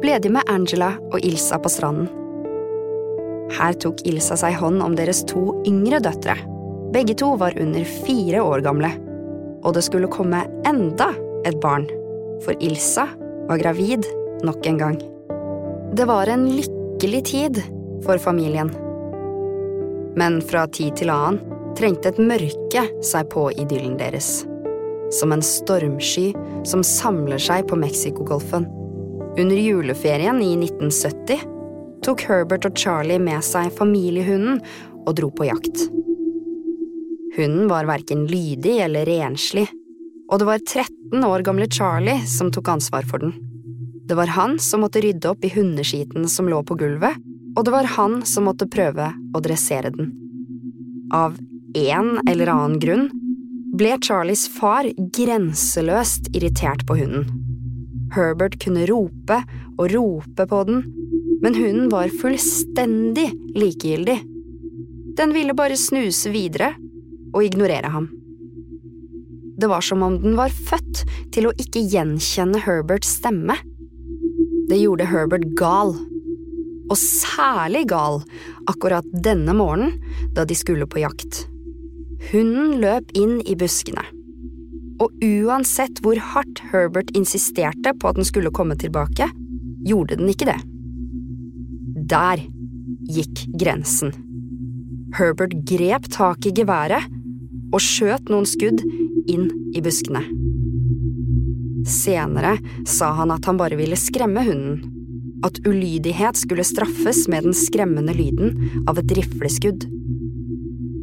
ble 0.01 0.17
de 0.23 0.31
med 0.33 0.49
Angela 0.49 0.95
og 1.11 1.19
Ilsa 1.27 1.59
på 1.61 1.73
stranden. 1.73 2.09
Her 3.55 3.77
tok 3.77 4.01
Ilsa 4.09 4.39
seg 4.41 4.57
hånd 4.57 4.81
om 4.83 4.97
deres 4.97 5.21
to 5.29 5.59
yngre 5.69 6.01
døtre. 6.05 6.39
Begge 6.95 7.17
to 7.21 7.35
var 7.41 7.57
under 7.61 7.85
fire 8.07 8.41
år 8.41 8.65
gamle. 8.65 8.95
Og 9.65 9.77
det 9.77 9.85
skulle 9.85 10.09
komme 10.13 10.45
enda 10.69 11.11
et 11.45 11.61
barn, 11.61 11.85
for 12.45 12.57
Ilsa 12.65 13.09
var 13.49 13.61
gravid 13.61 14.09
nok 14.47 14.67
en 14.71 14.81
gang. 14.81 14.99
Det 15.95 16.09
var 16.09 16.31
en 16.33 16.49
lykkelig 16.57 17.23
tid 17.29 17.61
for 18.05 18.23
familien. 18.23 18.71
Men 20.15 20.41
fra 20.45 20.69
tid 20.71 20.95
til 21.01 21.11
annen 21.15 21.41
trengte 21.75 22.13
et 22.13 22.23
mørke 22.23 22.89
seg 23.03 23.31
på 23.35 23.49
idyllen 23.59 23.97
deres 23.99 24.45
som 25.15 25.33
en 25.33 25.43
stormsky 25.43 26.33
som 26.65 26.83
samler 26.85 27.39
seg 27.39 27.69
på 27.69 27.79
Mexicogolfen. 27.79 28.67
Under 29.39 29.57
juleferien 29.57 30.41
i 30.43 30.55
1970 30.57 31.45
tok 32.05 32.25
Herbert 32.29 32.67
og 32.69 32.79
Charlie 32.79 33.21
med 33.23 33.45
seg 33.45 33.73
familiehunden 33.79 34.61
og 35.05 35.15
dro 35.19 35.31
på 35.35 35.49
jakt. 35.49 35.87
Hunden 37.35 37.67
var 37.71 37.89
verken 37.91 38.29
lydig 38.31 38.77
eller 38.85 39.09
renslig, 39.09 39.67
og 40.31 40.41
det 40.41 40.49
var 40.49 40.63
13 40.63 41.25
år 41.27 41.43
gamle 41.47 41.67
Charlie 41.71 42.23
som 42.31 42.53
tok 42.55 42.71
ansvar 42.77 43.07
for 43.09 43.25
den. 43.25 43.35
Det 44.05 44.17
var 44.19 44.31
han 44.37 44.59
som 44.61 44.85
måtte 44.85 45.03
rydde 45.03 45.31
opp 45.31 45.45
i 45.45 45.51
hundeskiten 45.55 46.29
som 46.31 46.51
lå 46.51 46.61
på 46.69 46.77
gulvet, 46.79 47.17
og 47.55 47.65
det 47.65 47.75
var 47.75 47.91
han 47.97 48.21
som 48.27 48.49
måtte 48.49 48.69
prøve 48.71 49.13
å 49.35 49.43
dressere 49.45 49.93
den. 49.95 50.13
Av 51.15 51.37
en 51.75 52.19
eller 52.29 52.51
annen 52.51 52.81
grunn 52.83 53.09
ble 53.75 53.97
Charlies 54.03 54.47
far 54.51 54.87
grenseløst 55.17 56.31
irritert 56.35 56.85
på 56.87 56.99
hunden. 57.01 57.27
Herbert 58.15 58.61
kunne 58.63 58.87
rope 58.87 59.41
og 59.75 59.89
rope 59.91 60.47
på 60.51 60.61
den, 60.69 60.85
men 61.43 61.59
hunden 61.59 61.89
var 61.91 62.15
fullstendig 62.23 63.31
likegyldig. 63.59 64.21
Den 65.19 65.35
ville 65.35 65.55
bare 65.55 65.79
snuse 65.79 66.31
videre 66.35 66.73
og 67.35 67.43
ignorere 67.43 67.91
ham. 67.91 68.09
Det 69.59 69.71
var 69.71 69.83
som 69.87 70.03
om 70.03 70.17
den 70.23 70.35
var 70.39 70.55
født 70.55 71.05
til 71.35 71.47
å 71.47 71.55
ikke 71.63 71.83
gjenkjenne 71.91 72.63
Herberts 72.65 73.13
stemme. 73.21 73.57
Det 74.71 74.81
gjorde 74.81 75.07
Herbert 75.11 75.47
gal, 75.59 75.95
og 76.91 76.99
særlig 77.01 77.87
gal 77.91 78.21
akkurat 78.71 79.07
denne 79.25 79.55
morgenen 79.57 79.97
da 80.37 80.45
de 80.49 80.57
skulle 80.59 80.89
på 80.91 81.03
jakt. 81.03 81.45
Hunden 82.31 82.79
løp 82.83 83.11
inn 83.17 83.41
i 83.45 83.57
buskene. 83.59 84.05
Og 85.03 85.11
uansett 85.25 85.99
hvor 86.05 86.19
hardt 86.33 86.63
Herbert 86.71 87.11
insisterte 87.19 87.93
på 87.99 88.11
at 88.11 88.21
den 88.21 88.29
skulle 88.29 88.53
komme 88.55 88.77
tilbake, 88.79 89.27
gjorde 89.85 90.21
den 90.21 90.31
ikke 90.33 90.49
det. 90.49 90.61
Der 92.09 92.45
gikk 93.11 93.45
grensen. 93.61 94.15
Herbert 95.19 95.57
grep 95.69 96.09
tak 96.15 96.47
i 96.47 96.55
geværet 96.55 97.11
og 97.75 97.83
skjøt 97.83 98.31
noen 98.31 98.47
skudd 98.49 98.83
inn 99.31 99.49
i 99.75 99.83
buskene. 99.85 100.23
Senere 101.85 102.57
sa 102.89 103.11
han 103.19 103.35
at 103.35 103.45
han 103.45 103.59
bare 103.61 103.77
ville 103.77 103.99
skremme 103.99 104.45
hunden, 104.47 104.94
at 105.45 105.61
ulydighet 105.69 106.39
skulle 106.41 106.65
straffes 106.67 107.27
med 107.29 107.47
den 107.49 107.57
skremmende 107.57 108.17
lyden 108.17 108.87
av 108.89 109.01
et 109.01 109.13
rifleskudd 109.19 109.87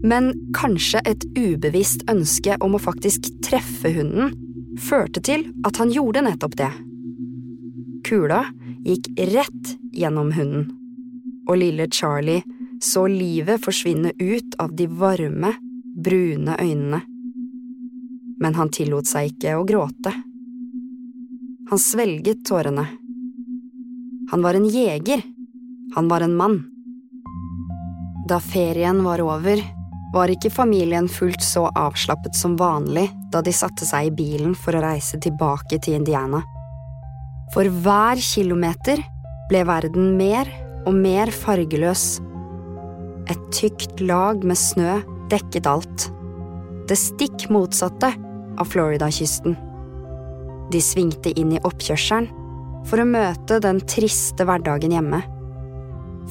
men 0.01 0.31
kanskje 0.57 1.01
et 1.05 1.25
ubevisst 1.37 2.07
ønske 2.09 2.57
om 2.65 2.75
å 2.75 2.81
faktisk 2.81 3.29
treffe 3.45 3.91
hunden 3.93 4.33
førte 4.81 5.21
til 5.23 5.45
at 5.67 5.77
han 5.81 5.91
gjorde 5.93 6.23
nettopp 6.25 6.55
det. 6.57 6.71
Kula 8.07 8.45
gikk 8.85 9.11
rett 9.29 9.75
gjennom 9.93 10.31
hunden, 10.33 10.69
og 11.45 11.59
lille 11.61 11.87
Charlie 11.93 12.41
så 12.81 13.05
livet 13.11 13.61
forsvinne 13.61 14.15
ut 14.17 14.57
av 14.61 14.73
de 14.73 14.87
varme, 14.89 15.53
brune 16.01 16.55
øynene. 16.57 17.03
Men 18.41 18.57
han 18.57 18.71
tillot 18.73 19.05
seg 19.05 19.35
ikke 19.35 19.53
å 19.59 19.67
gråte. 19.69 20.15
Han 21.69 21.79
svelget 21.79 22.41
tårene. 22.47 22.87
Han 24.31 24.41
var 24.41 24.53
en 24.53 24.65
jeger. 24.65 25.21
Han 25.95 26.07
var 26.07 26.21
en 26.21 26.35
mann. 26.35 26.63
Da 28.27 28.39
ferien 28.39 29.03
var 29.03 29.19
over, 29.19 29.59
var 30.13 30.31
ikke 30.31 30.53
familien 30.55 31.09
fullt 31.11 31.43
så 31.43 31.65
avslappet 31.75 32.35
som 32.39 32.55
vanlig 32.55 33.09
da 33.33 33.41
de 33.43 33.51
satte 33.51 33.83
seg 33.87 34.07
i 34.07 34.15
bilen 34.15 34.55
for 34.55 34.75
å 34.75 34.83
reise 34.85 35.19
tilbake 35.19 35.81
til 35.83 35.99
Indiana. 35.99 36.39
For 37.51 37.67
hver 37.83 38.23
kilometer 38.23 39.03
ble 39.51 39.65
verden 39.67 40.13
mer 40.15 40.47
og 40.87 40.95
mer 40.95 41.31
fargeløs. 41.35 42.21
Et 43.27 43.47
tykt 43.51 43.99
lag 43.99 44.47
med 44.47 44.55
snø 44.55 45.01
dekket 45.31 45.67
alt. 45.67 46.07
Det 46.87 46.95
stikk 46.95 47.49
motsatte 47.51 48.15
av 48.59 48.67
Florida-kysten. 48.71 49.59
De 50.71 50.79
svingte 50.79 51.35
inn 51.35 51.51
i 51.51 51.65
oppkjørselen 51.67 52.31
for 52.89 53.01
å 53.01 53.07
møte 53.07 53.59
den 53.63 53.81
triste 53.89 54.45
hverdagen 54.47 54.93
hjemme. 54.95 55.21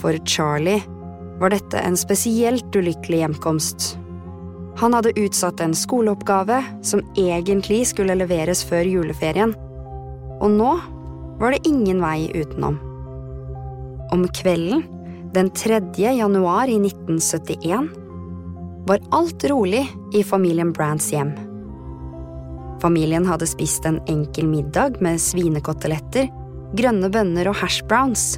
For 0.01 0.17
Charlie 0.25 0.83
var 1.41 1.55
dette 1.55 1.81
en 1.81 1.97
spesielt 1.99 2.75
ulykkelig 2.77 3.23
hjemkomst. 3.23 3.95
Han 4.81 4.95
hadde 4.97 5.17
utsatt 5.19 5.61
en 5.61 5.75
skoleoppgave 5.77 6.61
som 6.87 7.03
egentlig 7.19 7.83
skulle 7.91 8.17
leveres 8.17 8.63
før 8.65 8.87
juleferien, 8.89 9.53
og 10.41 10.55
nå 10.57 10.71
var 11.41 11.53
det 11.53 11.67
ingen 11.69 12.01
vei 12.01 12.31
utenom. 12.33 12.79
Om 14.13 14.27
kvelden, 14.41 14.85
den 15.35 15.51
3. 15.55 15.81
januar 16.17 16.69
i 16.69 16.79
1971, 16.81 17.91
var 18.89 19.05
alt 19.15 19.45
rolig 19.51 19.85
i 20.17 20.25
familien 20.27 20.73
Brants 20.73 21.11
hjem. 21.13 21.31
Familien 22.81 23.27
hadde 23.29 23.49
spist 23.49 23.85
en 23.87 24.01
enkel 24.09 24.49
middag 24.49 25.01
med 25.05 25.21
svinekoteletter, 25.21 26.31
grønne 26.77 27.11
bønner 27.13 27.51
og 27.51 27.59
hash 27.63 27.85
browns, 27.87 28.35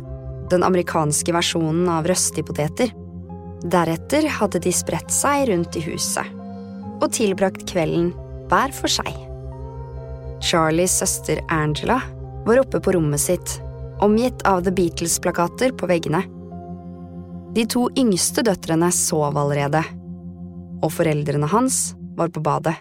den 0.53 0.65
amerikanske 0.67 1.33
versjonen 1.35 1.89
av 1.93 2.07
røstipoteter. 2.09 2.93
Deretter 3.63 4.29
hadde 4.41 4.61
de 4.63 4.73
spredt 4.75 5.13
seg 5.15 5.49
rundt 5.53 5.77
i 5.79 5.85
huset 5.87 6.39
og 7.03 7.11
tilbrakt 7.15 7.65
kvelden 7.67 8.13
hver 8.51 8.75
for 8.75 8.91
seg. 8.91 9.11
Charlies 10.43 10.95
søster 10.99 11.41
Angela 11.51 12.01
var 12.47 12.61
oppe 12.63 12.81
på 12.83 12.95
rommet 12.97 13.23
sitt, 13.23 13.59
omgitt 14.03 14.43
av 14.49 14.65
The 14.67 14.75
Beatles-plakater 14.75 15.75
på 15.79 15.89
veggene. 15.91 16.23
De 17.55 17.67
to 17.71 17.87
yngste 17.99 18.45
døtrene 18.47 18.91
sov 18.95 19.39
allerede, 19.39 19.83
og 20.83 20.91
foreldrene 20.95 21.51
hans 21.53 21.93
var 22.19 22.33
på 22.35 22.43
badet. 22.43 22.75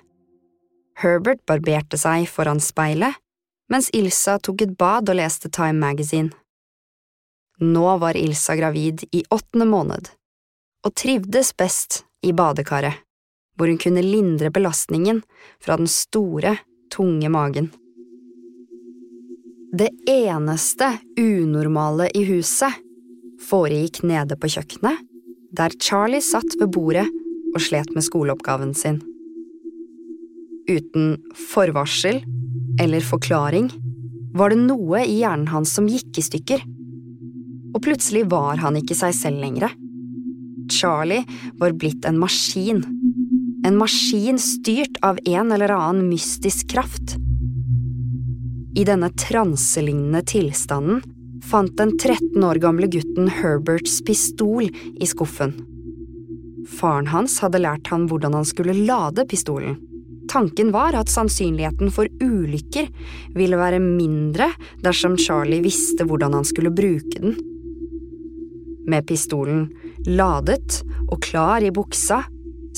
Herbert 1.01 1.43
barberte 1.49 1.97
seg 2.01 2.27
foran 2.29 2.61
speilet, 2.61 3.17
mens 3.71 3.89
Ilsa 3.95 4.37
tok 4.43 4.65
et 4.65 4.77
bad 4.77 5.09
og 5.09 5.17
leste 5.17 5.49
Time 5.49 5.79
Magazine. 5.79 6.31
Nå 7.61 7.97
var 8.01 8.17
Ilsa 8.17 8.57
gravid 8.59 9.05
i 9.15 9.23
åttende 9.29 9.67
måned, 9.69 10.09
og 10.85 10.95
trivdes 10.97 11.53
best 11.57 12.01
i 12.25 12.33
badekaret, 12.33 12.97
hvor 13.55 13.69
hun 13.69 13.79
kunne 13.79 14.03
lindre 14.03 14.51
belastningen 14.51 15.21
fra 15.61 15.77
den 15.79 15.87
store, 15.87 16.57
tunge 16.91 17.29
magen. 17.31 17.69
Det 19.71 19.87
eneste 20.09 20.89
unormale 21.21 22.09
i 22.17 22.25
huset 22.27 22.81
foregikk 23.47 24.01
nede 24.03 24.35
på 24.35 24.49
kjøkkenet, 24.51 24.99
der 25.55 25.77
Charlie 25.79 26.23
satt 26.23 26.57
ved 26.59 26.73
bordet 26.75 27.07
og 27.53 27.63
slet 27.63 27.93
med 27.95 28.03
skoleoppgaven 28.03 28.73
sin. 28.75 28.99
Uten 30.67 31.15
forvarsel 31.51 32.21
eller 32.79 33.03
forklaring 33.03 33.71
var 34.33 34.53
det 34.53 34.61
noe 34.61 35.03
i 35.03 35.19
hjernen 35.19 35.49
hans 35.51 35.73
som 35.75 35.89
gikk 35.91 36.19
i 36.19 36.23
stykker, 36.23 36.63
og 37.71 37.81
plutselig 37.83 38.25
var 38.31 38.61
han 38.63 38.77
ikke 38.79 38.95
seg 38.95 39.15
selv 39.15 39.41
lenger. 39.43 39.73
Charlie 40.71 41.25
var 41.59 41.75
blitt 41.75 42.05
en 42.07 42.19
maskin, 42.19 42.83
en 43.67 43.79
maskin 43.79 44.39
styrt 44.39 44.99
av 45.03 45.19
en 45.27 45.51
eller 45.51 45.73
annen 45.75 46.07
mystisk 46.09 46.71
kraft. 46.71 47.17
I 48.77 48.85
denne 48.87 49.11
transelignende 49.19 50.23
tilstanden 50.31 51.01
fant 51.43 51.75
den 51.77 51.97
13 51.97 52.43
år 52.47 52.61
gamle 52.63 52.87
gutten 52.87 53.27
Herberts 53.41 53.99
pistol 54.07 54.69
i 54.71 55.09
skuffen. 55.09 55.57
Faren 56.71 57.09
hans 57.11 57.39
hadde 57.43 57.59
lært 57.63 57.89
ham 57.91 58.07
hvordan 58.07 58.37
han 58.37 58.47
skulle 58.47 58.77
lade 58.85 59.25
pistolen. 59.27 59.75
Tanken 60.29 60.71
var 60.71 60.95
at 60.97 61.09
sannsynligheten 61.09 61.91
for 61.93 62.09
ulykker 62.21 62.89
ville 63.35 63.59
være 63.59 63.81
mindre 63.81 64.51
dersom 64.83 65.17
Charlie 65.19 65.63
visste 65.63 66.05
hvordan 66.07 66.35
han 66.37 66.47
skulle 66.47 66.73
bruke 66.73 67.21
den. 67.21 67.37
Med 68.89 69.05
pistolen 69.09 69.69
ladet 70.07 70.81
og 71.07 71.21
klar 71.23 71.63
i 71.63 71.73
buksa 71.73 72.23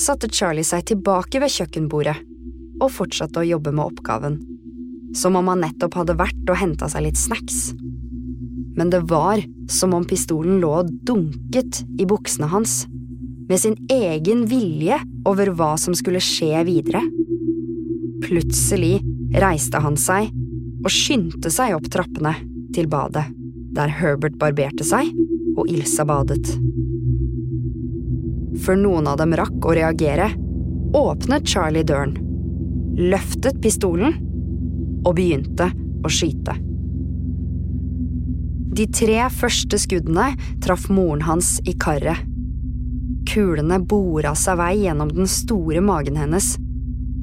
satte 0.00 0.28
Charlie 0.32 0.66
seg 0.66 0.86
tilbake 0.90 1.40
ved 1.42 1.52
kjøkkenbordet 1.54 2.16
og 2.82 2.90
fortsatte 2.90 3.40
å 3.40 3.46
jobbe 3.46 3.72
med 3.72 3.84
oppgaven, 3.86 4.40
som 5.16 5.38
om 5.38 5.48
han 5.52 5.62
nettopp 5.62 5.94
hadde 6.00 6.18
vært 6.18 6.50
og 6.50 6.58
henta 6.58 6.88
seg 6.90 7.06
litt 7.06 7.20
snacks. 7.20 7.70
Men 8.74 8.90
det 8.90 9.04
var 9.10 9.42
som 9.70 9.94
om 9.94 10.04
pistolen 10.04 10.58
lå 10.62 10.72
og 10.80 10.90
dunket 11.06 11.84
i 12.00 12.06
buksene 12.10 12.50
hans, 12.50 12.82
med 13.48 13.60
sin 13.60 13.76
egen 13.92 14.46
vilje 14.50 14.98
over 15.28 15.52
hva 15.54 15.74
som 15.80 15.94
skulle 15.96 16.22
skje 16.22 16.64
videre. 16.66 17.02
Plutselig 18.24 19.02
reiste 19.36 19.80
han 19.84 19.98
seg 20.00 20.30
og 20.84 20.92
skyndte 20.92 21.50
seg 21.52 21.74
opp 21.76 21.90
trappene 21.92 22.32
til 22.74 22.88
badet, 22.90 23.26
der 23.76 23.92
Herbert 24.00 24.38
barberte 24.40 24.86
seg 24.86 25.10
og 25.58 25.68
Ilsa 25.68 26.06
badet. 26.08 26.44
Før 28.64 28.78
noen 28.80 29.08
av 29.10 29.18
dem 29.20 29.34
rakk 29.36 29.66
å 29.66 29.74
reagere, 29.76 30.30
åpnet 30.96 31.48
Charlie 31.50 31.84
døren, 31.84 32.14
løftet 32.96 33.60
pistolen 33.62 34.16
og 35.04 35.16
begynte 35.18 35.68
å 36.04 36.12
skyte. 36.12 36.56
De 38.74 38.88
tre 38.90 39.20
første 39.30 39.78
skuddene 39.78 40.32
traff 40.64 40.88
moren 40.90 41.22
hans 41.28 41.58
i 41.68 41.76
karet. 41.78 42.24
Kulene 43.28 43.78
bora 43.84 44.32
seg 44.38 44.58
vei 44.58 44.72
gjennom 44.80 45.12
den 45.12 45.28
store 45.30 45.82
magen 45.84 46.16
hennes 46.18 46.54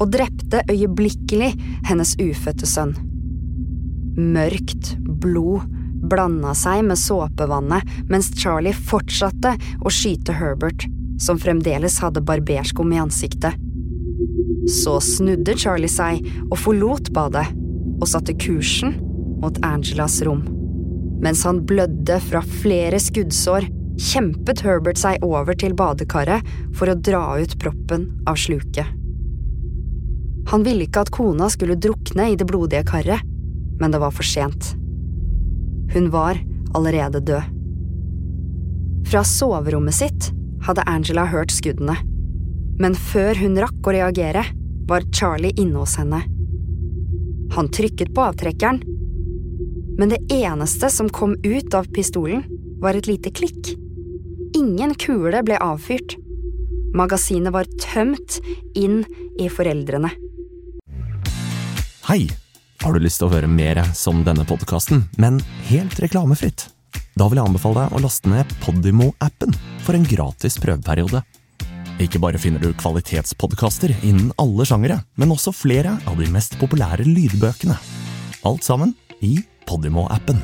og 0.01 0.09
drepte 0.15 0.63
øyeblikkelig 0.71 1.53
hennes 1.85 2.15
ufødte 2.21 2.67
sønn. 2.69 2.95
Mørkt 4.17 4.95
blod 5.21 5.67
blanda 6.11 6.55
seg 6.57 6.83
med 6.87 6.99
såpevannet 6.99 7.87
mens 8.09 8.31
Charlie 8.35 8.73
fortsatte 8.75 9.53
å 9.85 9.91
skyte 9.93 10.35
Herbert, 10.39 10.87
som 11.21 11.39
fremdeles 11.39 11.99
hadde 12.01 12.23
barberskum 12.25 12.91
i 12.95 13.01
ansiktet. 13.01 13.57
Så 14.69 14.97
snudde 15.05 15.55
Charlie 15.57 15.91
seg 15.91 16.25
og 16.49 16.57
forlot 16.61 17.11
badet 17.13 17.47
og 18.01 18.07
satte 18.09 18.35
kursen 18.41 18.97
mot 19.41 19.57
Angelas 19.65 20.19
rom. 20.25 20.41
Mens 21.21 21.43
han 21.45 21.61
blødde 21.69 22.17
fra 22.25 22.41
flere 22.41 22.97
skuddsår, 23.01 23.67
kjempet 24.01 24.63
Herbert 24.65 24.97
seg 24.97 25.21
over 25.25 25.57
til 25.57 25.75
badekaret 25.77 26.47
for 26.77 26.89
å 26.89 26.97
dra 26.97 27.21
ut 27.37 27.53
proppen 27.61 28.09
av 28.29 28.41
sluket. 28.41 29.00
Han 30.49 30.63
ville 30.65 30.87
ikke 30.87 31.03
at 31.05 31.11
kona 31.13 31.49
skulle 31.53 31.77
drukne 31.79 32.31
i 32.31 32.37
det 32.39 32.47
blodige 32.49 32.83
karet, 32.87 33.21
men 33.79 33.93
det 33.93 34.01
var 34.01 34.13
for 34.15 34.25
sent. 34.25 34.73
Hun 35.93 36.09
var 36.13 36.39
allerede 36.73 37.19
død. 37.19 37.57
Fra 39.11 39.23
soverommet 39.27 39.97
sitt 39.97 40.31
hadde 40.65 40.85
Angela 40.87 41.25
hørt 41.29 41.51
skuddene, 41.51 41.97
men 42.79 42.95
før 42.95 43.35
hun 43.41 43.59
rakk 43.59 43.87
å 43.87 43.95
reagere, 43.95 44.45
var 44.87 45.07
Charlie 45.13 45.53
inne 45.59 45.81
hos 45.83 45.97
henne. 45.99 46.21
Han 47.55 47.69
trykket 47.73 48.13
på 48.15 48.23
avtrekkeren, 48.23 48.81
men 49.99 50.13
det 50.13 50.21
eneste 50.33 50.89
som 50.89 51.11
kom 51.11 51.35
ut 51.43 51.73
av 51.77 51.89
pistolen, 51.93 52.45
var 52.81 52.97
et 52.97 53.05
lite 53.05 53.29
klikk. 53.29 53.75
Ingen 54.57 54.95
kule 54.97 55.43
ble 55.45 55.59
avfyrt. 55.61 56.15
Magasinet 56.97 57.53
var 57.53 57.69
tømt 57.83 58.39
inn 58.75 59.03
i 59.39 59.51
foreldrene. 59.51 60.09
Hei! 62.01 62.25
Har 62.81 62.95
du 62.95 63.03
lyst 63.03 63.19
til 63.21 63.27
å 63.27 63.33
høre 63.35 63.45
mer 63.45 63.77
som 63.93 64.23
denne 64.25 64.41
podkasten, 64.49 65.03
men 65.21 65.35
helt 65.67 65.99
reklamefritt? 66.01 66.63
Da 67.13 67.27
vil 67.29 67.37
jeg 67.37 67.45
anbefale 67.45 67.83
deg 67.83 67.93
å 67.93 68.01
laste 68.01 68.31
ned 68.31 68.55
Podimo-appen 68.63 69.53
for 69.85 69.93
en 69.93 70.07
gratis 70.09 70.57
prøveperiode. 70.63 71.21
Ikke 72.01 72.17
bare 72.23 72.41
finner 72.41 72.63
du 72.63 72.71
kvalitetspodkaster 72.73 73.93
innen 74.01 74.31
alle 74.41 74.65
sjangere, 74.65 74.97
men 75.13 75.35
også 75.35 75.53
flere 75.53 75.93
av 76.09 76.17
de 76.17 76.25
mest 76.33 76.57
populære 76.57 77.05
lydbøkene. 77.05 77.77
Alt 78.49 78.65
sammen 78.65 78.95
i 79.21 79.35
Podimo-appen. 79.69 80.41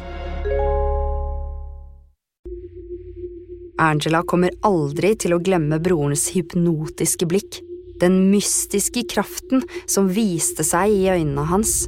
Angela 3.81 4.21
kommer 4.29 4.53
aldri 4.61 5.15
til 5.17 5.33
å 5.33 5.41
glemme 5.41 5.81
brorens 5.81 6.29
hypnotiske 6.37 7.25
blikk, 7.29 7.63
den 8.01 8.29
mystiske 8.31 9.03
kraften 9.11 9.63
som 9.89 10.09
viste 10.11 10.65
seg 10.65 10.93
i 10.93 11.07
øynene 11.11 11.45
hans. 11.49 11.85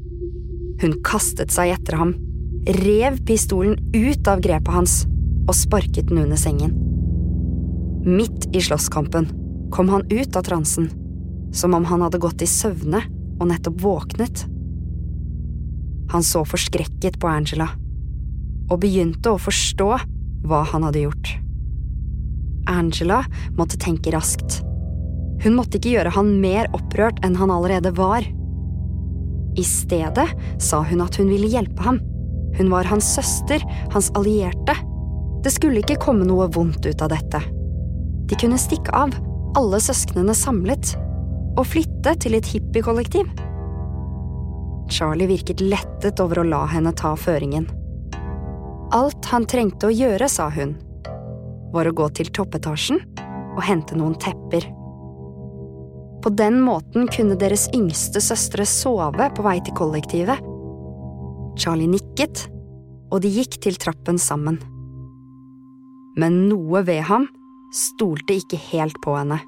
Hun 0.82 0.96
kastet 1.06 1.54
seg 1.54 1.74
etter 1.76 2.00
ham, 2.00 2.14
rev 2.80 3.20
pistolen 3.28 3.78
ut 3.96 4.28
av 4.30 4.44
grepet 4.44 4.74
hans 4.74 5.02
og 5.50 5.56
sparket 5.58 6.10
den 6.12 6.24
under 6.24 6.40
sengen. 6.40 6.76
Midt 8.06 8.48
i 8.56 8.62
slåsskampen 8.64 9.28
kom 9.74 9.90
han 9.92 10.08
ut 10.12 10.36
av 10.38 10.46
transen, 10.48 10.90
som 11.52 11.74
om 11.74 11.86
han 11.90 12.06
hadde 12.06 12.22
gått 12.22 12.42
i 12.46 12.50
søvne 12.50 13.02
og 13.40 13.50
nettopp 13.50 13.82
våknet. 13.82 14.46
Han 16.14 16.26
så 16.26 16.46
forskrekket 16.48 17.20
på 17.20 17.28
Angela. 17.30 17.70
og 18.70 18.84
begynte 18.84 19.32
å 19.34 19.42
forstå 19.42 19.88
hva 20.46 20.60
han 20.72 20.84
hadde 20.86 21.02
gjort. 21.02 21.30
Angela 22.70 23.24
måtte 23.58 23.80
tenke 23.82 24.14
raskt. 24.14 24.60
Hun 25.44 25.56
måtte 25.56 25.80
ikke 25.80 25.96
gjøre 25.96 26.14
han 26.16 26.34
mer 26.42 26.68
opprørt 26.76 27.22
enn 27.26 27.38
han 27.40 27.52
allerede 27.54 27.94
var. 27.96 28.26
I 29.56 29.66
stedet 29.66 30.28
sa 30.62 30.82
hun 30.88 31.04
at 31.04 31.20
hun 31.20 31.30
ville 31.32 31.50
hjelpe 31.52 31.84
ham. 31.84 32.00
Hun 32.58 32.72
var 32.72 32.90
hans 32.90 33.08
søster, 33.16 33.64
hans 33.94 34.12
allierte. 34.20 34.76
Det 35.44 35.52
skulle 35.56 35.84
ikke 35.84 36.00
komme 36.02 36.28
noe 36.28 36.50
vondt 36.52 36.86
ut 36.86 37.04
av 37.06 37.12
dette. 37.14 37.42
De 38.30 38.38
kunne 38.38 38.60
stikke 38.62 38.94
av, 38.94 39.16
alle 39.58 39.80
søsknene 39.82 40.36
samlet, 40.38 40.94
og 41.58 41.66
flytte 41.68 42.14
til 42.22 42.36
et 42.38 42.50
hippiekollektiv. 42.52 43.30
Charlie 44.90 45.30
virket 45.30 45.62
lettet 45.62 46.20
over 46.22 46.42
å 46.42 46.48
la 46.48 46.64
henne 46.70 46.94
ta 46.98 47.14
føringen. 47.18 47.68
Alt 48.96 49.30
han 49.30 49.46
trengte 49.46 49.90
å 49.90 49.94
gjøre, 49.94 50.30
sa 50.30 50.50
hun, 50.50 50.76
var 51.74 51.88
å 51.88 51.94
gå 51.96 52.10
til 52.18 52.32
toppetasjen 52.34 53.02
og 53.56 53.62
hente 53.66 53.98
noen 53.98 54.18
tepper. 54.18 54.66
På 56.24 56.30
den 56.30 56.60
måten 56.62 57.08
kunne 57.08 57.38
deres 57.40 57.70
yngste 57.76 58.20
søstre 58.24 58.66
sove 58.68 59.30
på 59.36 59.46
vei 59.46 59.60
til 59.64 59.76
kollektivet. 59.78 60.42
Charlie 61.60 61.88
nikket, 61.92 62.48
og 63.10 63.24
de 63.24 63.32
gikk 63.32 63.60
til 63.64 63.80
trappen 63.80 64.20
sammen. 64.20 64.60
Men 66.20 66.44
noe 66.50 66.84
ved 66.88 67.06
ham 67.08 67.30
stolte 67.76 68.36
ikke 68.36 68.60
helt 68.70 69.00
på 69.04 69.16
henne. 69.16 69.40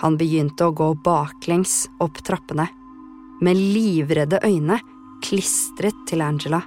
Han 0.00 0.16
begynte 0.20 0.68
å 0.68 0.74
gå 0.76 0.90
baklengs 1.04 1.84
opp 2.04 2.20
trappene, 2.24 2.68
med 3.44 3.60
livredde 3.60 4.40
øyne 4.44 4.80
klistret 5.24 5.96
til 6.08 6.24
Angela. 6.24 6.62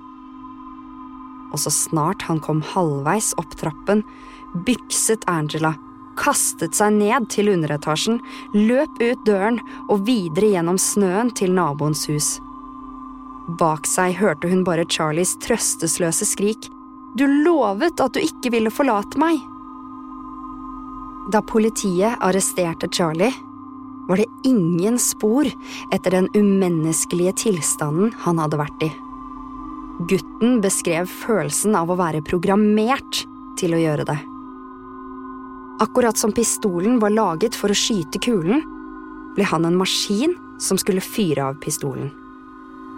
Og 1.49 1.57
så 1.61 1.73
snart 1.73 2.21
han 2.29 2.41
kom 2.45 2.61
halvveis 2.75 3.33
opp 3.41 3.55
trappen, 3.57 4.03
bykset 4.65 5.25
Angela 5.29 5.73
kastet 6.19 6.75
seg 6.77 6.97
ned 6.99 7.29
til 7.31 7.51
underetasjen, 7.53 8.19
løp 8.53 8.99
ut 9.01 9.25
døren 9.27 9.59
og 9.87 10.05
videre 10.07 10.51
gjennom 10.53 10.79
snøen 10.81 11.31
til 11.35 11.55
naboens 11.55 12.05
hus. 12.11 12.37
Bak 13.59 13.87
seg 13.89 14.19
hørte 14.19 14.49
hun 14.51 14.65
bare 14.67 14.85
Charlies 14.85 15.33
trøstesløse 15.41 16.27
skrik. 16.27 16.69
Du 17.17 17.25
lovet 17.25 18.01
at 18.03 18.13
du 18.13 18.21
ikke 18.21 18.53
ville 18.53 18.73
forlate 18.73 19.17
meg! 19.21 19.39
Da 21.29 21.41
politiet 21.45 22.17
arresterte 22.25 22.89
Charlie, 22.93 23.33
var 24.09 24.17
det 24.17 24.25
ingen 24.49 24.97
spor 25.01 25.45
etter 25.93 26.15
den 26.15 26.29
umenneskelige 26.33 27.35
tilstanden 27.45 28.15
han 28.23 28.41
hadde 28.41 28.57
vært 28.57 28.85
i. 28.87 28.89
Gutten 30.09 30.57
beskrev 30.63 31.09
følelsen 31.11 31.77
av 31.77 31.91
å 31.91 31.97
være 31.99 32.23
programmert 32.25 33.25
til 33.59 33.75
å 33.77 33.81
gjøre 33.83 34.07
det. 34.09 34.17
Akkurat 35.79 36.17
som 36.17 36.31
pistolen 36.31 36.99
var 36.99 37.13
laget 37.15 37.55
for 37.55 37.71
å 37.71 37.77
skyte 37.77 38.19
kulen, 38.19 38.59
ble 39.37 39.45
han 39.47 39.63
en 39.63 39.77
maskin 39.79 40.33
som 40.59 40.75
skulle 40.77 40.99
fyre 40.99 41.45
av 41.45 41.61
pistolen. 41.63 42.09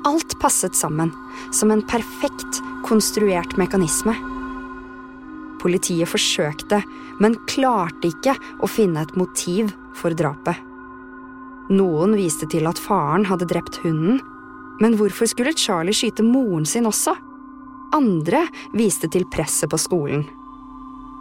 Alt 0.09 0.39
passet 0.41 0.73
sammen, 0.73 1.11
som 1.53 1.69
en 1.71 1.83
perfekt 1.85 2.61
konstruert 2.87 3.53
mekanisme. 3.61 4.15
Politiet 5.61 6.09
forsøkte, 6.09 6.81
men 7.21 7.37
klarte 7.45 8.09
ikke 8.09 8.33
å 8.65 8.69
finne 8.69 9.05
et 9.05 9.13
motiv 9.13 9.69
for 9.93 10.17
drapet. 10.17 10.57
Noen 11.69 12.17
viste 12.17 12.49
til 12.49 12.65
at 12.65 12.81
faren 12.81 13.29
hadde 13.29 13.45
drept 13.53 13.77
hunden, 13.85 14.17
men 14.81 14.97
hvorfor 14.97 15.29
skulle 15.29 15.53
Charlie 15.53 15.93
skyte 15.93 16.25
moren 16.25 16.65
sin 16.65 16.89
også? 16.89 17.13
Andre 17.93 18.47
viste 18.73 19.05
til 19.11 19.29
presset 19.29 19.69
på 19.69 19.77
skolen. 19.77 20.25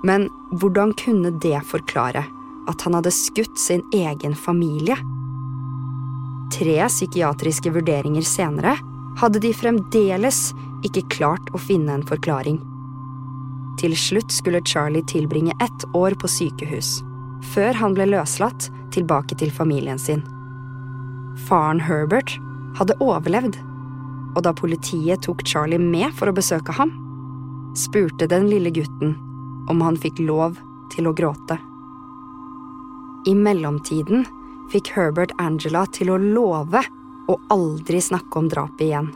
Men 0.03 0.31
hvordan 0.51 0.95
kunne 0.97 1.31
det 1.31 1.61
forklare 1.69 2.25
at 2.71 2.83
han 2.87 2.97
hadde 2.97 3.13
skutt 3.13 3.59
sin 3.59 3.83
egen 3.93 4.35
familie? 4.37 4.97
Tre 6.55 6.77
psykiatriske 6.89 7.73
vurderinger 7.75 8.25
senere 8.27 8.77
hadde 9.21 9.43
de 9.45 9.53
fremdeles 9.55 10.51
ikke 10.87 11.05
klart 11.13 11.53
å 11.53 11.61
finne 11.61 11.99
en 11.99 12.07
forklaring. 12.07 12.59
Til 13.81 13.95
slutt 13.97 14.33
skulle 14.33 14.65
Charlie 14.67 15.05
tilbringe 15.09 15.55
ett 15.63 15.87
år 15.97 16.17
på 16.21 16.29
sykehus, 16.29 17.01
før 17.55 17.77
han 17.77 17.97
ble 17.97 18.09
løslatt 18.11 18.69
tilbake 18.95 19.37
til 19.41 19.53
familien 19.53 20.01
sin. 20.01 20.25
Faren 21.47 21.81
Herbert 21.81 22.35
hadde 22.81 22.97
overlevd, 23.05 23.57
og 24.37 24.45
da 24.47 24.53
politiet 24.57 25.25
tok 25.27 25.45
Charlie 25.49 25.81
med 25.81 26.13
for 26.17 26.31
å 26.31 26.37
besøke 26.37 26.75
ham, 26.77 26.93
spurte 27.77 28.29
den 28.31 28.49
lille 28.51 28.73
gutten 28.75 29.17
om 29.68 29.81
han 29.81 29.99
fikk 30.01 30.23
lov 30.25 30.59
til 30.94 31.09
å 31.11 31.14
gråte. 31.16 31.59
I 33.27 33.35
mellomtiden 33.37 34.25
fikk 34.73 34.92
Herbert 34.94 35.35
Angela 35.38 35.85
til 35.92 36.12
å 36.12 36.18
love 36.20 36.83
å 37.31 37.37
aldri 37.53 38.01
snakke 38.03 38.38
om 38.38 38.49
drapet 38.51 38.87
igjen. 38.88 39.11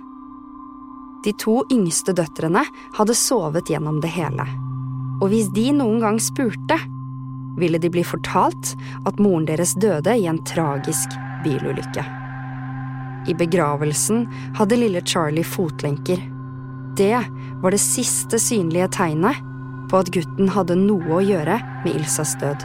De 1.25 1.33
to 1.41 1.63
yngste 1.73 2.13
døtrene 2.13 2.67
hadde 2.99 3.17
sovet 3.17 3.71
gjennom 3.73 4.03
det 4.05 4.13
hele, 4.13 4.45
og 5.23 5.31
hvis 5.33 5.49
de 5.57 5.71
noen 5.73 6.03
gang 6.03 6.21
spurte, 6.21 6.77
ville 7.57 7.79
de 7.79 7.89
bli 7.91 8.03
fortalt 8.05 8.75
at 9.07 9.21
moren 9.23 9.47
deres 9.49 9.73
døde 9.79 10.13
i 10.19 10.27
en 10.29 10.43
tragisk 10.45 11.15
bilulykke. 11.47 12.05
I 13.31 13.35
begravelsen 13.39 14.27
hadde 14.59 14.77
lille 14.77 15.01
Charlie 15.07 15.47
fotlenker. 15.47 16.21
Det 16.99 17.17
var 17.63 17.73
det 17.73 17.81
siste 17.81 18.39
synlige 18.43 18.91
tegnet 18.99 19.54
på 19.91 20.01
at 20.01 20.11
gutten 20.15 20.51
hadde 20.55 20.77
noe 20.81 21.19
å 21.19 21.23
gjøre 21.25 21.59
med 21.85 21.93
Ilsas 21.95 22.35
død. 22.41 22.65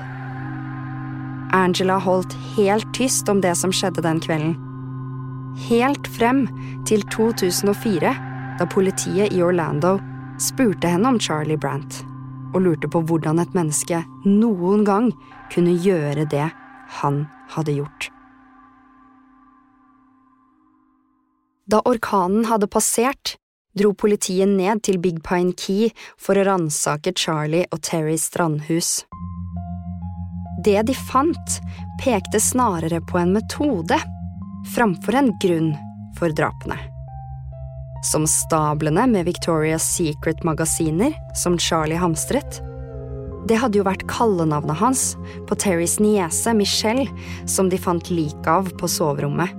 Angela 1.56 1.98
holdt 2.02 2.36
helt 2.56 2.90
tyst 2.94 3.30
om 3.32 3.42
det 3.42 3.56
som 3.58 3.74
skjedde 3.74 4.04
den 4.06 4.22
kvelden. 4.22 4.54
Helt 5.70 6.08
frem 6.08 6.46
til 6.88 7.02
2004, 7.12 8.14
da 8.60 8.68
politiet 8.70 9.34
i 9.34 9.42
Orlando 9.44 9.98
spurte 10.40 10.92
henne 10.92 11.10
om 11.10 11.20
Charlie 11.20 11.58
Brant, 11.60 12.04
og 12.54 12.64
lurte 12.68 12.90
på 12.92 13.02
hvordan 13.10 13.42
et 13.42 13.58
menneske 13.58 14.04
noen 14.28 14.86
gang 14.88 15.12
kunne 15.54 15.74
gjøre 15.74 16.28
det 16.30 16.48
han 17.02 17.26
hadde 17.56 17.80
gjort. 17.80 18.10
Da 21.70 21.82
orkanen 21.86 22.48
hadde 22.50 22.70
passert, 22.72 23.36
dro 23.78 23.94
politiet 23.94 24.50
ned 24.50 24.84
til 24.84 25.00
Big 25.02 25.22
Pine 25.26 25.54
Key 25.58 25.90
for 26.18 26.38
å 26.38 26.46
ransake 26.48 27.14
Charlie 27.18 27.68
og 27.72 27.82
Terrys 27.86 28.28
strandhus. 28.30 29.04
Det 30.66 30.82
de 30.90 30.96
fant, 30.98 31.60
pekte 32.02 32.42
snarere 32.44 33.00
på 33.08 33.20
en 33.22 33.34
metode 33.38 34.00
framfor 34.74 35.16
en 35.16 35.32
grunn 35.40 35.70
for 36.20 36.34
drapene. 36.36 36.78
Som 38.12 38.26
stablene 38.28 39.06
med 39.12 39.28
Victoria's 39.28 39.86
Secret-magasiner 39.96 41.16
som 41.36 41.58
Charlie 41.60 42.00
hamstret. 42.00 42.62
Det 43.48 43.60
hadde 43.60 43.80
jo 43.80 43.88
vært 43.88 44.06
kallenavnet 44.12 44.80
hans 44.80 45.04
på 45.48 45.56
Terrys 45.60 45.98
niese 46.04 46.54
Michelle, 46.56 47.08
som 47.48 47.72
de 47.72 47.80
fant 47.80 48.12
lik 48.12 48.48
av 48.48 48.72
på 48.80 48.88
soverommet. 48.92 49.52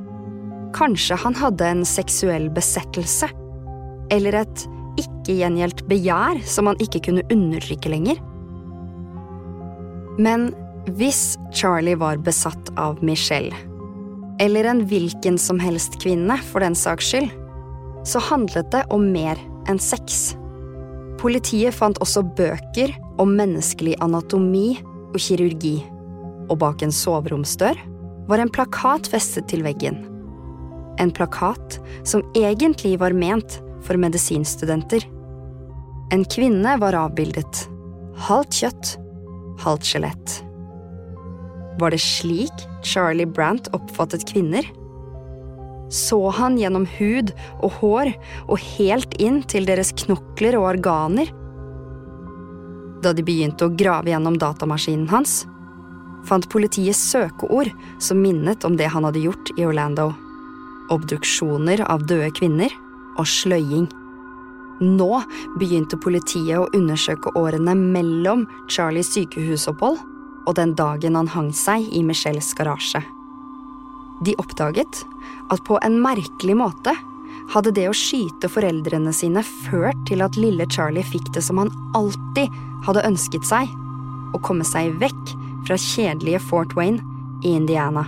Kanskje 0.77 1.17
han 1.21 1.37
hadde 1.37 1.67
en 1.67 1.87
seksuell 1.89 2.49
besettelse 2.55 3.29
eller 4.15 4.43
et 4.43 4.67
ikke-gjengjeldt 5.01 5.85
begjær 5.91 6.41
som 6.49 6.69
han 6.71 6.81
ikke 6.83 7.03
kunne 7.07 7.25
undertrykke 7.33 7.93
lenger. 7.93 8.21
Men 10.21 10.51
hvis 10.99 11.37
Charlie 11.55 11.99
var 11.99 12.21
besatt 12.25 12.73
av 12.81 13.01
Michelle, 13.05 13.55
eller 14.41 14.65
en 14.65 14.83
hvilken 14.89 15.37
som 15.39 15.61
helst 15.61 15.99
kvinne 16.03 16.37
for 16.51 16.65
den 16.65 16.77
saks 16.77 17.13
skyld, 17.13 17.31
så 18.09 18.21
handlet 18.31 18.71
det 18.73 18.87
om 18.93 19.11
mer 19.13 19.39
enn 19.69 19.81
sex. 19.81 20.33
Politiet 21.21 21.77
fant 21.77 22.01
også 22.01 22.25
bøker 22.37 22.95
om 23.21 23.35
menneskelig 23.37 23.99
anatomi 24.01 24.79
og 25.13 25.19
kirurgi, 25.21 25.77
og 26.49 26.57
bak 26.63 26.83
en 26.83 26.95
soveromsdør 26.95 27.77
var 28.31 28.41
en 28.41 28.53
plakat 28.53 29.11
festet 29.13 29.51
til 29.53 29.65
veggen. 29.67 30.01
En 31.01 31.13
plakat 31.13 31.77
som 32.09 32.25
egentlig 32.37 32.97
var 33.01 33.15
ment 33.17 33.61
for 33.87 34.01
medisinstudenter. 34.01 35.07
En 36.11 36.25
kvinne 36.25 36.77
var 36.83 36.97
avbildet. 36.99 37.65
Halvt 38.27 38.61
kjøtt, 38.63 38.95
halvt 39.63 39.87
skjelett. 39.87 40.37
Var 41.81 41.95
det 41.95 42.01
slik 42.03 42.65
Charlie 42.85 43.29
Brant 43.29 43.71
oppfattet 43.77 44.27
kvinner? 44.29 44.67
Så 45.91 46.19
han 46.37 46.59
gjennom 46.59 46.87
hud 46.99 47.33
og 47.63 47.79
hår 47.81 48.13
og 48.47 48.59
helt 48.77 49.15
inn 49.23 49.41
til 49.51 49.67
deres 49.67 49.95
knokler 50.05 50.59
og 50.59 50.69
organer? 50.75 51.31
Da 53.01 53.15
de 53.17 53.25
begynte 53.25 53.67
å 53.67 53.73
grave 53.73 54.13
gjennom 54.13 54.37
datamaskinen 54.39 55.09
hans, 55.11 55.45
fant 56.29 56.47
politiet 56.53 56.99
søkeord 56.99 57.71
som 58.03 58.21
minnet 58.21 58.67
om 58.69 58.77
det 58.77 58.91
han 58.93 59.07
hadde 59.09 59.25
gjort 59.25 59.55
i 59.57 59.65
Orlando. 59.65 60.11
Obduksjoner 60.93 61.87
av 61.87 62.05
døde 62.11 62.29
kvinner 62.37 62.75
og 63.21 63.29
sløying. 63.29 63.89
Nå 64.81 65.11
begynte 65.61 65.99
politiet 66.01 66.57
å 66.57 66.71
undersøke 66.77 67.35
årene 67.37 67.75
mellom 67.77 68.47
Charlies 68.73 69.13
sykehusopphold 69.13 70.01
og 70.49 70.57
den 70.57 70.73
dagen 70.79 71.19
han 71.19 71.29
hang 71.29 71.51
seg 71.55 71.85
i 71.93 72.03
Michelles 72.07 72.55
garasje. 72.57 73.03
De 74.25 74.35
oppdaget 74.41 75.05
at 75.53 75.63
på 75.69 75.79
en 75.85 76.01
merkelig 76.03 76.57
måte 76.57 76.95
hadde 77.51 77.73
det 77.77 77.87
å 77.91 77.97
skyte 77.97 78.51
foreldrene 78.53 79.13
sine 79.17 79.43
ført 79.45 80.01
til 80.09 80.23
at 80.25 80.39
lille 80.39 80.67
Charlie 80.71 81.05
fikk 81.07 81.33
det 81.35 81.43
som 81.45 81.61
han 81.61 81.73
alltid 81.99 82.53
hadde 82.87 83.05
ønsket 83.09 83.47
seg, 83.49 83.69
å 84.33 84.39
komme 84.45 84.65
seg 84.67 84.95
vekk 85.01 85.35
fra 85.67 85.77
kjedelige 85.81 86.41
Fort 86.45 86.77
Wayne 86.79 87.03
i 87.45 87.55
Indiana. 87.59 88.07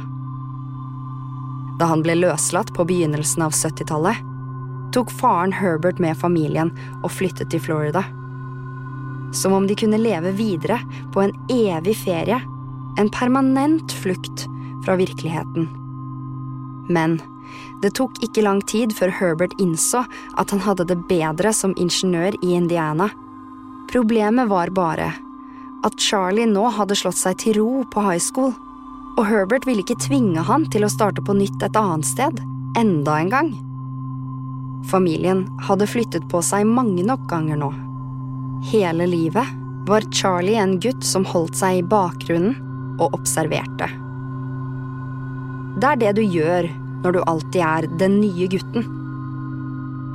Da 1.81 1.89
han 1.91 2.05
ble 2.05 2.15
løslatt 2.21 2.71
på 2.77 2.87
begynnelsen 2.87 3.43
av 3.43 3.57
70-tallet, 3.57 4.21
tok 4.95 5.11
faren 5.11 5.55
Herbert 5.57 6.01
med 6.03 6.19
familien 6.21 6.73
og 7.03 7.13
flyttet 7.15 7.53
til 7.53 7.63
Florida. 7.65 8.05
Som 9.33 9.57
om 9.57 9.67
de 9.69 9.77
kunne 9.79 10.01
leve 10.01 10.35
videre 10.37 10.79
på 11.15 11.25
en 11.25 11.35
evig 11.53 11.97
ferie, 12.05 12.41
en 13.01 13.11
permanent 13.11 13.93
flukt 14.03 14.47
fra 14.85 14.97
virkeligheten. 15.01 15.69
Men 16.93 17.21
det 17.83 17.95
tok 17.99 18.21
ikke 18.25 18.45
lang 18.45 18.61
tid 18.69 18.93
før 18.97 19.13
Herbert 19.17 19.55
innså 19.61 20.05
at 20.39 20.53
han 20.53 20.63
hadde 20.65 20.87
det 20.91 21.01
bedre 21.09 21.53
som 21.57 21.75
ingeniør 21.81 22.37
i 22.43 22.55
Indiana. 22.59 23.09
Problemet 23.93 24.49
var 24.53 24.73
bare 24.77 25.13
at 25.83 25.99
Charlie 25.99 26.47
nå 26.47 26.69
hadde 26.77 26.97
slått 26.99 27.19
seg 27.19 27.41
til 27.43 27.59
ro 27.59 27.83
på 27.91 28.05
high 28.05 28.23
school, 28.23 28.53
og 29.19 29.27
Herbert 29.29 29.67
ville 29.67 29.83
ikke 29.83 30.01
tvinge 30.01 30.45
han 30.47 30.69
til 30.71 30.87
å 30.87 30.93
starte 30.93 31.25
på 31.25 31.35
nytt 31.37 31.65
et 31.65 31.77
annet 31.77 32.07
sted, 32.07 32.39
enda 32.79 33.19
en 33.19 33.33
gang. 33.33 33.53
Familien 34.91 35.45
hadde 35.63 35.87
flyttet 35.87 36.25
på 36.31 36.43
seg 36.45 36.67
mange 36.67 37.05
nok 37.07 37.27
ganger 37.31 37.59
nå. 37.61 37.71
Hele 38.73 39.07
livet 39.11 39.59
var 39.87 40.07
Charlie 40.15 40.59
en 40.59 40.79
gutt 40.81 41.05
som 41.07 41.27
holdt 41.27 41.59
seg 41.59 41.81
i 41.81 41.87
bakgrunnen 41.87 42.57
og 43.01 43.15
observerte. 43.17 43.89
Det 45.83 45.89
er 45.89 46.01
det 46.03 46.13
du 46.19 46.23
gjør 46.23 46.69
når 47.03 47.17
du 47.17 47.23
alltid 47.27 47.63
er 47.67 47.89
den 47.99 48.21
nye 48.23 48.49
gutten. 48.51 48.87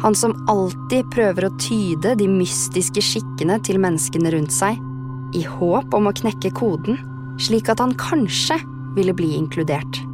Han 0.03 0.15
som 0.15 0.35
alltid 0.47 1.09
prøver 1.11 1.47
å 1.47 1.55
tyde 1.59 2.13
de 2.19 2.27
mystiske 2.29 3.01
skikkene 3.03 3.57
til 3.65 3.81
menneskene 3.81 4.31
rundt 4.35 4.53
seg, 4.53 4.77
i 5.35 5.43
håp 5.43 5.95
om 5.97 6.07
å 6.07 6.15
knekke 6.15 6.53
koden, 6.55 7.01
slik 7.41 7.67
at 7.73 7.81
han 7.83 7.97
kanskje 7.99 8.61
ville 8.95 9.15
bli 9.17 9.33
inkludert. 9.35 10.06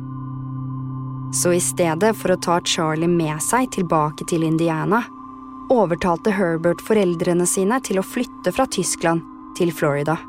Så 1.34 1.54
i 1.54 1.60
stedet 1.62 2.14
for 2.18 2.32
å 2.32 2.38
ta 2.38 2.60
Charlie 2.62 3.10
med 3.10 3.42
seg 3.42 3.72
tilbake 3.74 4.26
til 4.30 4.44
Indiana, 4.46 5.02
overtalte 5.74 6.34
Herbert 6.38 6.82
foreldrene 6.86 7.48
sine 7.50 7.80
til 7.82 7.98
å 7.98 8.06
flytte 8.06 8.54
fra 8.54 8.68
Tyskland 8.70 9.24
til 9.58 9.74
Florida. 9.74 10.20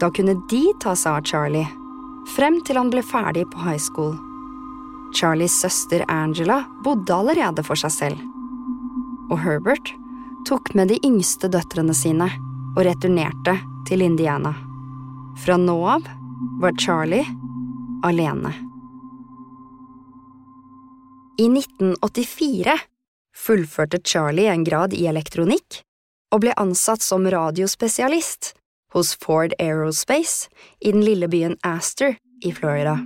Da 0.00 0.08
kunne 0.10 0.38
de 0.48 0.62
ta 0.80 0.94
seg 0.96 1.18
av 1.18 1.28
Charlie, 1.28 1.68
frem 2.32 2.62
til 2.64 2.80
han 2.80 2.90
ble 2.92 3.04
ferdig 3.04 3.44
på 3.52 3.60
high 3.66 3.80
school. 3.80 4.16
Charlies 5.14 5.60
søster 5.60 6.04
Angela 6.08 6.62
bodde 6.82 7.14
allerede 7.14 7.62
for 7.62 7.78
seg 7.78 7.92
selv. 7.92 8.24
Og 9.30 9.38
Herbert 9.44 9.92
tok 10.48 10.72
med 10.74 10.90
de 10.90 10.98
yngste 11.06 11.48
døtrene 11.52 11.94
sine 11.96 12.32
og 12.74 12.84
returnerte 12.88 13.58
til 13.88 14.02
Indiana. 14.04 14.56
Fra 15.44 15.60
nå 15.60 15.76
av 15.98 16.08
var 16.60 16.80
Charlie 16.80 17.26
alene. 18.04 18.52
I 21.38 21.46
1984 21.48 22.78
fullførte 23.36 23.98
Charlie 24.04 24.46
en 24.46 24.64
grad 24.64 24.92
i 24.94 25.06
elektronikk 25.10 25.80
og 26.34 26.44
ble 26.44 26.54
ansatt 26.62 27.02
som 27.02 27.26
radiospesialist 27.30 28.52
hos 28.94 29.14
Ford 29.18 29.54
Aerospace 29.58 30.46
i 30.78 30.92
den 30.94 31.02
lille 31.02 31.26
byen 31.28 31.56
Astor 31.66 32.14
i 32.44 32.52
Florida. 32.54 33.00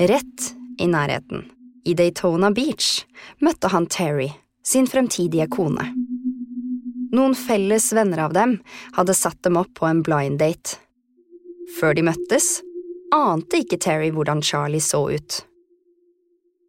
Rett 0.00 0.48
i 0.80 0.88
nærheten, 0.88 1.44
i 1.84 1.92
Daytona 1.94 2.50
Beach, 2.56 3.04
møtte 3.44 3.68
han 3.68 3.86
Terry, 3.86 4.30
sin 4.64 4.88
fremtidige 4.88 5.50
kone. 5.52 5.90
Noen 7.12 7.36
felles 7.36 7.92
venner 7.92 8.24
av 8.30 8.32
dem 8.32 8.56
hadde 8.96 9.16
satt 9.18 9.42
dem 9.44 9.60
opp 9.60 9.74
på 9.76 9.84
en 9.90 10.00
blind 10.00 10.40
date. 10.40 10.78
Før 11.76 12.00
de 12.00 12.08
møttes, 12.08 12.62
ante 13.12 13.60
ikke 13.60 13.76
Terry 13.76 14.08
hvordan 14.08 14.40
Charlie 14.40 14.80
så 14.80 15.04
ut. 15.12 15.42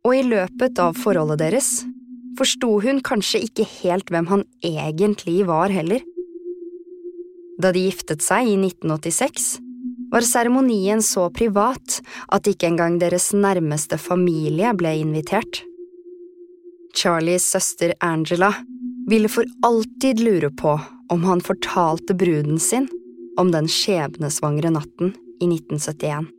Og 0.04 0.16
i 0.18 0.24
løpet 0.28 0.80
av 0.84 0.98
forholdet 1.00 1.40
deres 1.40 1.70
forsto 2.38 2.80
hun 2.84 3.00
kanskje 3.06 3.44
ikke 3.48 3.66
helt 3.82 4.10
hvem 4.12 4.28
han 4.32 4.44
egentlig 4.66 5.44
var 5.48 5.72
heller. 5.74 6.02
Da 7.62 7.72
de 7.72 7.86
giftet 7.86 8.24
seg 8.26 8.50
i 8.50 8.56
1986, 8.58 9.60
var 10.14 10.26
seremonien 10.26 11.02
så 11.02 11.28
privat 11.34 12.00
at 12.34 12.50
ikke 12.50 12.70
engang 12.70 13.00
deres 13.02 13.32
nærmeste 13.34 13.98
familie 14.02 14.74
ble 14.78 14.96
invitert. 15.02 15.64
Charlies 16.94 17.46
søster 17.50 17.96
Angela 18.04 18.52
ville 19.10 19.30
for 19.32 19.48
alltid 19.66 20.22
lure 20.22 20.52
på 20.54 20.76
om 21.14 21.26
han 21.26 21.42
fortalte 21.42 22.14
bruden 22.18 22.60
sin 22.62 22.88
om 23.42 23.50
den 23.54 23.70
skjebnesvangre 23.70 24.70
natten 24.74 25.16
i 25.42 25.50
1971. 25.50 26.30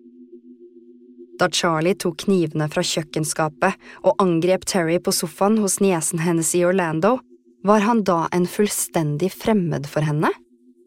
Da 1.39 1.49
Charlie 1.51 1.97
tok 1.99 2.21
knivene 2.27 2.69
fra 2.71 2.83
kjøkkenskapet 2.87 3.79
og 4.07 4.21
angrep 4.23 4.67
Terry 4.71 5.01
på 5.03 5.15
sofaen 5.15 5.59
hos 5.63 5.81
niesen 5.83 6.23
hennes 6.23 6.53
i 6.55 6.63
Orlando, 6.67 7.19
var 7.65 7.83
han 7.83 8.05
da 8.07 8.27
en 8.33 8.47
fullstendig 8.47 9.33
fremmed 9.33 9.89
for 9.91 10.07
henne? 10.07 10.31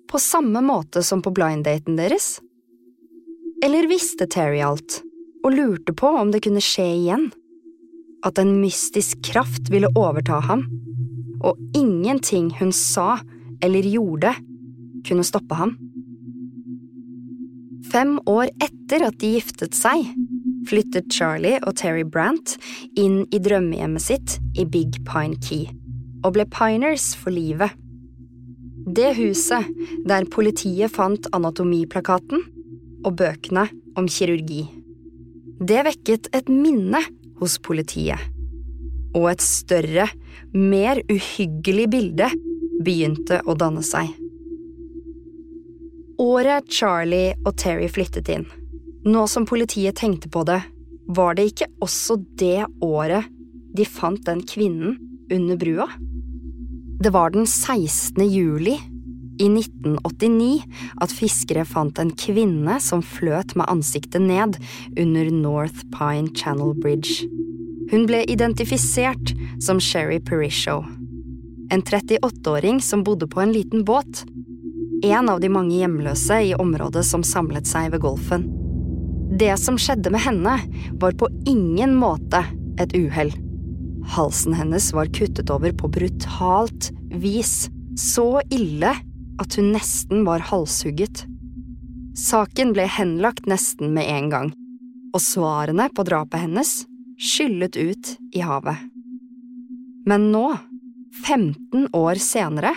På 0.07 0.21
samme 0.23 0.61
måte 0.63 1.03
som 1.03 1.23
på 1.25 1.33
blinddaten 1.35 1.97
deres? 1.99 2.37
Eller 3.65 3.89
visste 3.89 4.27
Terry 4.29 4.61
alt, 4.63 5.01
og 5.43 5.55
lurte 5.57 5.95
på 5.97 6.11
om 6.21 6.31
det 6.31 6.43
kunne 6.45 6.63
skje 6.63 6.85
igjen? 6.99 7.27
At 8.25 8.39
en 8.39 8.59
mystisk 8.61 9.19
kraft 9.25 9.71
ville 9.73 9.91
overta 9.97 10.39
ham, 10.47 10.63
og 11.43 11.59
ingenting 11.75 12.53
hun 12.61 12.71
sa 12.71 13.17
eller 13.65 13.89
gjorde, 13.89 14.31
kunne 15.07 15.25
stoppe 15.27 15.57
ham? 15.57 15.75
Fem 17.91 18.17
år 18.27 18.51
etter 18.63 19.05
at 19.07 19.17
de 19.21 19.33
giftet 19.37 19.75
seg, 19.77 20.05
flyttet 20.67 21.09
Charlie 21.13 21.59
og 21.63 21.77
Terry 21.79 22.03
Brant 22.03 22.57
inn 22.99 23.23
i 23.31 23.39
drømmehjemmet 23.43 24.03
sitt 24.03 24.37
i 24.57 24.65
Big 24.67 24.99
Pine 25.07 25.37
Key, 25.43 25.67
og 26.25 26.35
ble 26.35 26.47
piners 26.51 27.13
for 27.17 27.33
livet. 27.35 27.73
Det 28.87 29.13
huset 29.17 29.67
der 30.07 30.27
politiet 30.31 30.93
fant 30.93 31.27
anatomiplakaten, 31.35 32.43
og 33.05 33.15
bøkene 33.19 33.67
om 33.97 34.07
kirurgi. 34.09 34.65
Det 35.59 35.83
vekket 35.87 36.29
et 36.35 36.49
minne 36.51 37.01
hos 37.39 37.57
politiet. 37.63 38.19
Og 39.15 39.29
et 39.31 39.43
større, 39.43 40.07
mer 40.53 40.99
uhyggelig 41.09 41.87
bilde 41.93 42.29
begynte 42.83 43.41
å 43.45 43.55
danne 43.57 43.83
seg. 43.85 44.09
Året 46.21 46.69
Charlie 46.73 47.35
og 47.45 47.57
Terry 47.61 47.89
flyttet 47.93 48.29
inn, 48.33 48.47
nå 49.07 49.27
som 49.27 49.45
politiet 49.47 49.95
tenkte 49.99 50.29
på 50.29 50.43
det, 50.47 50.61
var 51.07 51.37
det 51.37 51.51
ikke 51.51 51.69
også 51.83 52.19
det 52.39 52.65
året 52.83 53.27
de 53.77 53.85
fant 53.87 54.23
den 54.27 54.41
kvinnen 54.43 54.97
under 55.31 55.59
brua? 55.59 55.87
Det 56.99 57.13
var 57.13 57.31
den 57.31 57.45
16. 57.47 58.23
juli 58.27 58.75
i 59.39 59.47
1989 59.47 60.63
at 61.01 61.13
fiskere 61.13 61.65
fant 61.65 61.99
en 62.01 62.11
kvinne 62.17 62.79
som 62.81 63.03
fløt 63.05 63.53
med 63.55 63.69
ansiktet 63.69 64.23
ned 64.23 64.57
under 64.97 65.31
North 65.31 65.85
Pine 65.93 66.33
Channel 66.35 66.73
Bridge. 66.81 67.27
Hun 67.91 68.07
ble 68.09 68.25
identifisert 68.27 69.35
som 69.63 69.79
Sherry 69.79 70.19
Perisho, 70.19 70.81
en 71.71 71.83
38-åring 71.83 72.81
som 72.81 73.03
bodde 73.03 73.27
på 73.27 73.41
en 73.41 73.53
liten 73.53 73.85
båt. 73.87 74.25
En 75.03 75.29
av 75.29 75.39
de 75.39 75.51
mange 75.53 75.77
hjemløse 75.77 76.41
i 76.49 76.55
området 76.57 77.05
som 77.05 77.23
samlet 77.23 77.69
seg 77.69 77.91
ved 77.93 78.01
golfen. 78.03 78.47
Det 79.27 79.57
som 79.59 79.75
skjedde 79.77 80.11
med 80.13 80.23
henne, 80.23 80.55
var 80.91 81.11
på 81.19 81.27
ingen 81.45 81.95
måte 81.99 82.45
et 82.79 82.93
uhell. 82.95 83.33
Halsen 84.07 84.55
hennes 84.55 84.93
var 84.95 85.11
kuttet 85.11 85.49
over 85.51 85.73
på 85.75 85.89
brutalt 85.91 86.91
vis, 87.11 87.67
så 87.99 88.39
ille 88.53 88.93
at 89.37 89.57
hun 89.59 89.73
nesten 89.75 90.23
var 90.25 90.45
halshugget. 90.47 91.25
Saken 92.17 92.71
ble 92.73 92.87
henlagt 92.89 93.49
nesten 93.51 93.91
med 93.93 94.07
en 94.09 94.29
gang, 94.31 94.53
og 95.13 95.21
svarene 95.21 95.89
på 95.93 96.07
drapet 96.07 96.47
hennes 96.47 96.71
skyllet 97.19 97.75
ut 97.75 98.15
i 98.33 98.41
havet. 98.45 98.79
Men 100.07 100.31
nå, 100.31 100.55
15 101.25 101.89
år 101.97 102.21
senere, 102.21 102.71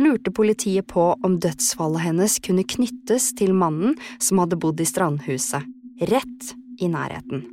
lurte 0.00 0.32
politiet 0.34 0.86
på 0.90 1.12
om 1.24 1.38
dødsfallet 1.42 2.04
hennes 2.06 2.38
kunne 2.44 2.66
knyttes 2.66 3.32
til 3.38 3.54
mannen 3.56 3.96
som 4.18 4.42
hadde 4.42 4.58
bodd 4.60 4.80
i 4.80 4.88
strandhuset, 4.88 5.66
rett 6.10 6.54
i 6.82 6.90
nærheten. 6.90 7.44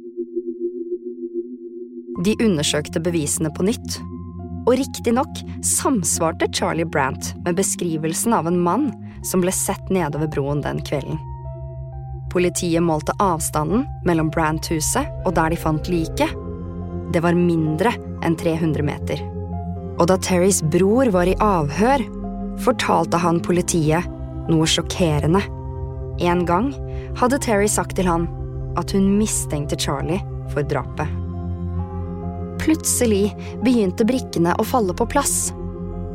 De 2.25 2.35
undersøkte 2.43 3.01
bevisene 3.03 3.53
på 3.55 3.65
nytt, 3.69 4.01
Og 4.69 4.75
riktignok 4.77 5.39
samsvarte 5.65 6.45
Charlie 6.53 6.85
Brant 6.85 7.31
med 7.45 7.55
beskrivelsen 7.57 8.33
av 8.37 8.47
en 8.47 8.59
mann 8.61 8.91
som 9.25 9.41
ble 9.41 9.49
sett 9.51 9.89
nedover 9.89 10.29
broen 10.29 10.61
den 10.61 10.83
kvelden. 10.85 11.17
Politiet 12.31 12.83
målte 12.85 13.15
avstanden 13.19 13.87
mellom 14.05 14.29
Brant-huset 14.31 15.09
og 15.25 15.33
der 15.35 15.51
de 15.51 15.59
fant 15.59 15.89
liket. 15.89 16.29
Det 17.11 17.23
var 17.25 17.35
mindre 17.35 17.91
enn 18.23 18.37
300 18.37 18.85
meter. 18.85 19.25
Og 19.99 20.05
da 20.07 20.15
Terrys 20.21 20.61
bror 20.61 21.09
var 21.11 21.27
i 21.27 21.35
avhør, 21.41 22.05
fortalte 22.59 23.17
han 23.21 23.39
politiet 23.43 24.07
noe 24.51 24.67
sjokkerende. 24.67 25.41
En 26.21 26.45
gang 26.45 26.71
hadde 27.19 27.39
Terry 27.41 27.69
sagt 27.71 27.95
til 27.97 28.09
han 28.09 28.27
at 28.79 28.93
hun 28.95 29.07
mistenkte 29.17 29.79
Charlie 29.79 30.21
for 30.53 30.65
drapet. 30.67 31.07
Plutselig 32.61 33.31
begynte 33.65 34.05
brikkene 34.05 34.53
å 34.59 34.65
falle 34.67 34.93
på 34.93 35.07
plass, 35.09 35.49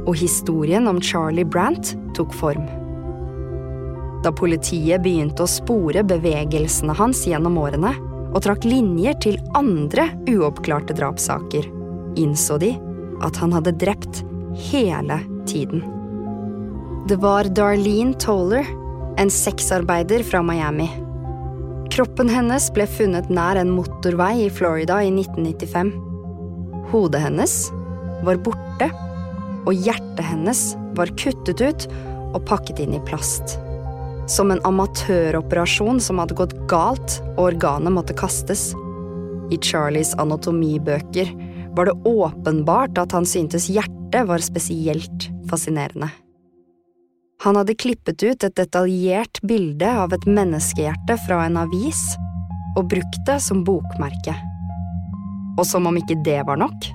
og 0.06 0.14
historien 0.20 0.86
om 0.86 1.00
Charlie 1.02 1.46
Brant 1.46 1.96
tok 2.14 2.34
form. 2.36 2.68
Da 4.22 4.30
politiet 4.34 5.02
begynte 5.02 5.44
å 5.44 5.50
spore 5.50 6.04
bevegelsene 6.06 6.94
hans 6.98 7.24
gjennom 7.26 7.58
årene, 7.60 7.92
og 8.30 8.42
trakk 8.44 8.66
linjer 8.68 9.16
til 9.22 9.38
andre 9.56 10.10
uoppklarte 10.28 10.94
drapssaker, 10.96 11.66
innså 12.20 12.58
de 12.60 12.74
at 13.24 13.38
han 13.40 13.54
hadde 13.56 13.74
drept 13.80 14.22
hele 14.68 15.20
tiden. 15.48 15.95
Det 17.08 17.16
var 17.16 17.44
Darlene 17.44 18.14
Toller, 18.14 18.66
en 19.16 19.30
sexarbeider 19.30 20.22
fra 20.22 20.40
Miami. 20.42 20.88
Kroppen 21.94 22.26
hennes 22.28 22.66
ble 22.74 22.82
funnet 22.90 23.28
nær 23.30 23.60
en 23.60 23.70
motorvei 23.70 24.32
i 24.42 24.48
Florida 24.50 24.96
i 25.06 25.12
1995. 25.12 25.92
Hodet 26.90 27.20
hennes 27.22 27.54
var 28.26 28.42
borte, 28.42 28.90
og 29.70 29.86
hjertet 29.86 30.24
hennes 30.32 30.64
var 30.98 31.14
kuttet 31.22 31.62
ut 31.62 31.86
og 32.32 32.42
pakket 32.50 32.82
inn 32.82 32.98
i 32.98 33.02
plast. 33.06 33.54
Som 34.26 34.50
en 34.50 34.64
amatøroperasjon 34.66 36.02
som 36.02 36.18
hadde 36.18 36.40
gått 36.42 36.58
galt 36.66 37.20
og 37.36 37.52
organet 37.52 37.94
måtte 37.94 38.18
kastes. 38.18 38.72
I 39.54 39.62
Charlies 39.62 40.16
anatomibøker 40.18 41.30
var 41.78 41.86
det 41.86 41.98
åpenbart 42.02 42.98
at 42.98 43.14
han 43.14 43.30
syntes 43.30 43.70
hjertet 43.70 44.26
var 44.26 44.42
spesielt 44.42 45.30
fascinerende. 45.46 46.10
Han 47.44 47.56
hadde 47.56 47.74
klippet 47.74 48.22
ut 48.22 48.44
et 48.44 48.56
detaljert 48.56 49.40
bilde 49.44 49.88
av 50.00 50.14
et 50.16 50.24
menneskehjerte 50.24 51.18
fra 51.26 51.42
en 51.44 51.58
avis 51.60 52.02
og 52.76 52.88
brukt 52.92 53.18
det 53.28 53.36
som 53.44 53.64
bokmerke. 53.64 54.34
Og 55.56 55.64
som 55.68 55.88
om 55.88 55.96
ikke 56.00 56.16
det 56.24 56.42
var 56.48 56.60
nok, 56.60 56.88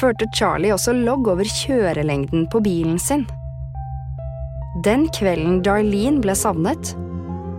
førte 0.00 0.28
Charlie 0.36 0.72
også 0.74 0.94
logg 0.96 1.28
over 1.32 1.48
kjørelengden 1.48 2.46
på 2.52 2.60
bilen 2.64 2.98
sin. 3.00 3.24
Den 4.84 5.06
kvelden 5.12 5.60
Darlene 5.64 6.20
ble 6.24 6.36
savnet, 6.36 6.94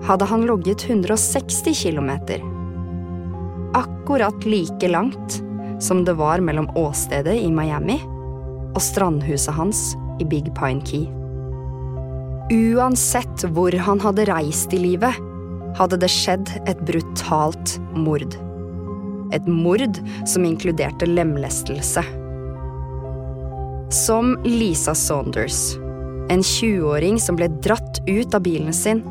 hadde 0.05 0.27
han 0.29 0.45
logget 0.49 0.85
160 0.89 1.73
km. 1.81 2.11
Akkurat 3.77 4.45
like 4.45 4.89
langt 4.89 5.41
som 5.81 6.05
det 6.05 6.17
var 6.19 6.41
mellom 6.45 6.69
åstedet 6.77 7.35
i 7.41 7.49
Miami 7.53 7.99
og 8.73 8.81
strandhuset 8.81 9.53
hans 9.57 9.91
i 10.21 10.29
Big 10.29 10.49
Pine 10.57 10.81
Key. 10.85 11.22
Uansett 12.51 13.45
hvor 13.55 13.71
han 13.71 14.01
hadde 14.03 14.25
reist 14.27 14.73
i 14.75 14.81
livet, 14.81 15.15
hadde 15.77 15.97
det 16.01 16.09
skjedd 16.11 16.49
et 16.67 16.81
brutalt 16.83 17.77
mord. 17.95 18.35
Et 19.33 19.47
mord 19.47 19.99
som 20.29 20.43
inkluderte 20.45 21.07
lemlestelse. 21.07 22.03
Som 23.93 24.35
Lisa 24.43 24.95
Saunders, 24.97 25.77
en 26.33 26.43
20-åring 26.43 27.19
som 27.21 27.39
ble 27.39 27.47
dratt 27.63 28.01
ut 28.07 28.35
av 28.35 28.43
bilen 28.43 28.75
sin, 28.75 29.03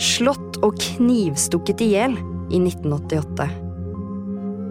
slått 0.00 0.60
og 0.64 0.80
knivstukket 0.80 1.84
i 1.84 1.92
hjel 1.94 2.16
i 2.50 2.62
1988. 2.64 3.48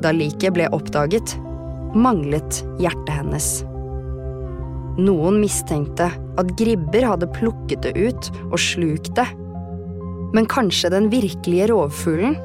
Da 0.02 0.14
liket 0.16 0.56
ble 0.56 0.70
oppdaget, 0.74 1.38
manglet 1.94 2.64
hjertet 2.82 3.14
hennes. 3.20 3.60
Noen 5.00 5.40
mistenkte 5.40 6.10
at 6.12 6.54
Gribber 6.60 7.06
hadde 7.14 7.30
plukket 7.38 7.86
det 7.86 7.94
ut 7.96 8.30
og 8.50 8.58
slukt 8.60 9.14
det. 9.16 9.28
Men 10.36 10.48
kanskje 10.50 10.92
den 10.94 11.10
virkelige 11.14 11.70
rovfuglen 11.72 12.36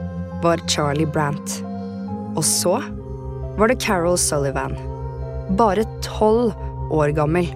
var 0.44 0.62
Charlie 0.70 1.08
Brant. 1.08 1.58
Og 2.34 2.44
så 2.46 2.78
var 3.58 3.70
det 3.70 3.80
Carol 3.82 4.18
Sullivan, 4.18 4.74
bare 5.58 5.84
tolv 6.02 6.54
år 6.94 7.12
gammel, 7.16 7.46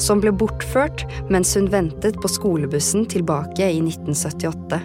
som 0.00 0.20
ble 0.20 0.32
bortført 0.32 1.06
mens 1.32 1.54
hun 1.56 1.70
ventet 1.72 2.18
på 2.20 2.30
skolebussen 2.30 3.06
tilbake 3.10 3.70
i 3.72 3.80
1978. 3.80 4.80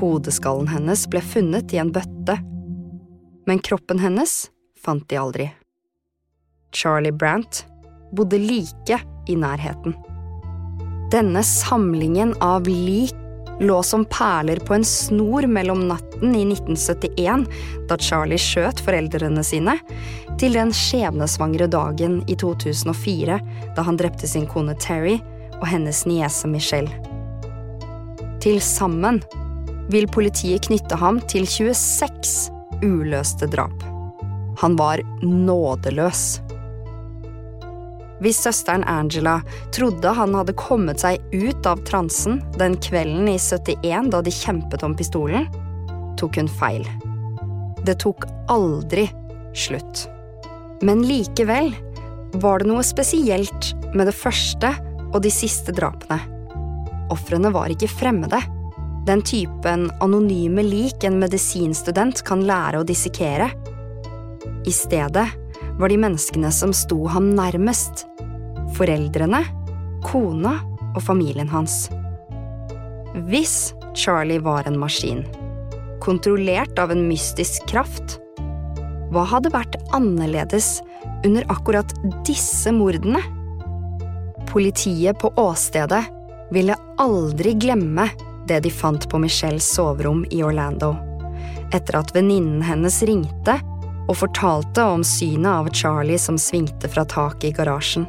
Hodeskallen 0.00 0.68
hennes 0.68 1.06
ble 1.12 1.22
funnet 1.24 1.72
i 1.72 1.80
en 1.80 1.92
bøtte, 1.92 2.38
men 3.46 3.62
kroppen 3.64 4.00
hennes 4.02 4.34
fant 4.80 5.06
de 5.08 5.20
aldri. 5.20 5.50
Charlie 6.76 7.14
Brant 7.14 7.64
bodde 8.12 8.38
like 8.38 9.00
i 9.26 9.36
nærheten. 9.36 9.96
Denne 11.12 11.42
samlingen 11.46 12.34
av 12.42 12.66
lik 12.68 13.14
lå 13.60 13.82
som 13.82 14.04
perler 14.04 14.60
på 14.66 14.74
en 14.74 14.84
snor 14.84 15.46
mellom 15.48 15.86
natten 15.88 16.34
i 16.36 16.44
1971, 16.44 17.46
da 17.88 17.96
Charlie 17.98 18.40
skjøt 18.40 18.82
foreldrene 18.84 19.44
sine, 19.46 19.78
til 20.40 20.58
den 20.58 20.72
skjebnesvangre 20.76 21.68
dagen 21.72 22.18
i 22.28 22.36
2004, 22.36 23.38
da 23.76 23.86
han 23.86 23.96
drepte 23.96 24.28
sin 24.28 24.44
kone 24.50 24.76
Terry 24.82 25.16
og 25.56 25.66
hennes 25.70 26.04
niese 26.08 26.50
Michelle. 26.50 26.92
Til 28.44 28.60
sammen 28.62 29.22
vil 29.90 30.08
politiet 30.12 30.66
knytte 30.66 30.98
ham 31.00 31.22
til 31.30 31.46
26 31.48 32.52
uløste 32.84 33.48
drap. 33.48 33.86
Han 34.60 34.76
var 34.76 35.00
nådeløs. 35.22 36.40
Hvis 38.20 38.38
søsteren 38.40 38.84
Angela 38.88 39.40
trodde 39.76 40.12
han 40.16 40.34
hadde 40.34 40.56
kommet 40.56 41.02
seg 41.04 41.20
ut 41.34 41.66
av 41.68 41.82
transen 41.88 42.40
den 42.56 42.78
kvelden 42.80 43.28
i 43.28 43.36
71 43.38 44.10
da 44.14 44.22
de 44.24 44.32
kjempet 44.32 44.84
om 44.86 44.96
pistolen, 44.96 45.48
tok 46.16 46.38
hun 46.40 46.48
feil. 46.48 46.86
Det 47.84 47.98
tok 48.02 48.24
aldri 48.52 49.04
slutt. 49.56 50.06
Men 50.84 51.04
likevel 51.04 51.74
var 52.40 52.60
det 52.60 52.70
noe 52.70 52.84
spesielt 52.84 53.72
med 53.94 54.08
det 54.08 54.16
første 54.16 54.72
og 55.12 55.20
de 55.24 55.32
siste 55.32 55.72
drapene. 55.76 56.18
Ofrene 57.12 57.52
var 57.54 57.70
ikke 57.72 57.90
fremmede. 57.90 58.40
Den 59.06 59.22
typen 59.22 59.86
anonyme 60.02 60.64
lik 60.66 61.04
en 61.06 61.20
medisinstudent 61.20 62.24
kan 62.26 62.42
lære 62.48 62.80
å 62.80 62.86
dissekere. 62.86 63.52
I 64.66 64.72
stedet 64.74 65.28
var 65.78 65.92
de 65.92 65.98
menneskene 66.00 66.50
som 66.52 66.72
sto 66.76 67.06
ham 67.12 67.30
nærmest. 67.36 68.06
Foreldrene, 68.76 69.42
kona 70.04 70.56
og 70.94 71.02
familien 71.04 71.48
hans. 71.52 71.86
Hvis 73.28 73.74
Charlie 73.96 74.42
var 74.44 74.68
en 74.68 74.78
maskin, 74.80 75.24
kontrollert 76.04 76.78
av 76.78 76.92
en 76.92 77.06
mystisk 77.08 77.64
kraft, 77.70 78.18
hva 79.12 79.22
hadde 79.28 79.52
vært 79.54 79.78
annerledes 79.96 80.80
under 81.24 81.46
akkurat 81.52 81.92
disse 82.26 82.72
mordene? 82.74 83.22
Politiet 84.50 85.18
på 85.20 85.30
åstedet 85.40 86.02
ville 86.52 86.76
aldri 87.02 87.54
glemme 87.58 88.08
det 88.46 88.60
de 88.66 88.70
fant 88.70 89.08
på 89.10 89.18
Michelles 89.18 89.66
soverom 89.74 90.24
i 90.30 90.42
Orlando, 90.46 90.94
etter 91.74 91.98
at 91.98 92.12
venninnen 92.14 92.62
hennes 92.62 93.00
ringte 93.08 93.56
og 94.06 94.18
fortalte 94.20 94.84
om 94.86 95.02
synet 95.06 95.50
av 95.50 95.70
Charlie 95.74 96.18
som 96.20 96.38
svingte 96.38 96.88
fra 96.90 97.04
taket 97.08 97.50
i 97.50 97.54
garasjen. 97.56 98.06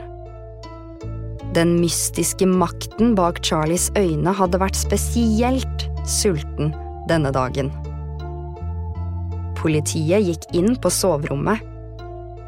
Den 1.57 1.77
mystiske 1.81 2.45
makten 2.45 3.15
bak 3.17 3.41
Charlies 3.45 3.89
øyne 3.97 4.33
hadde 4.35 4.59
vært 4.61 4.77
spesielt 4.77 5.87
sulten 6.05 6.73
denne 7.09 7.31
dagen. 7.33 7.71
Politiet 9.57 10.27
gikk 10.27 10.45
inn 10.57 10.75
på 10.77 10.91
soverommet 10.93 11.63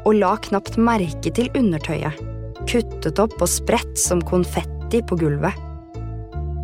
og 0.06 0.14
la 0.16 0.36
knapt 0.46 0.78
merke 0.80 1.32
til 1.34 1.50
undertøyet, 1.58 2.14
kuttet 2.70 3.18
opp 3.20 3.34
og 3.40 3.50
spredt 3.50 3.98
som 3.98 4.22
konfetti 4.22 5.02
på 5.02 5.18
gulvet. 5.18 5.56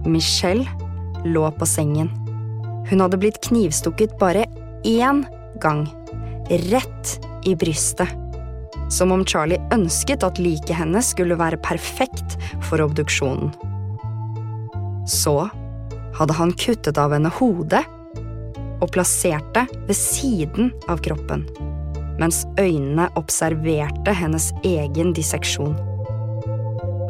Michelle 0.07 0.69
lå 1.27 1.49
på 1.59 1.67
sengen. 1.67 2.13
Hun 2.87 3.03
hadde 3.03 3.19
blitt 3.19 3.43
knivstukket 3.43 4.15
bare 4.21 4.47
én 4.87 5.25
gang 5.61 5.89
rett 6.51 7.19
i 7.45 7.55
brystet. 7.55 8.09
Som 8.91 9.13
om 9.13 9.25
Charlie 9.27 9.63
ønsket 9.75 10.23
at 10.23 10.39
liket 10.39 10.77
hennes 10.79 11.09
skulle 11.11 11.39
være 11.39 11.59
perfekt 11.63 12.37
for 12.69 12.83
obduksjonen. 12.85 13.51
Så 15.11 15.49
hadde 16.17 16.37
han 16.39 16.55
kuttet 16.55 16.99
av 16.99 17.15
henne 17.15 17.33
hodet 17.39 17.83
og 18.81 18.91
plassert 18.95 19.47
det 19.57 19.67
ved 19.89 19.97
siden 19.97 20.71
av 20.89 21.03
kroppen. 21.03 21.47
mens 22.21 22.47
øynene 22.57 23.09
observerte 23.21 24.13
hennes 24.17 24.53
egen 24.65 25.13
disseksjon. 25.17 25.77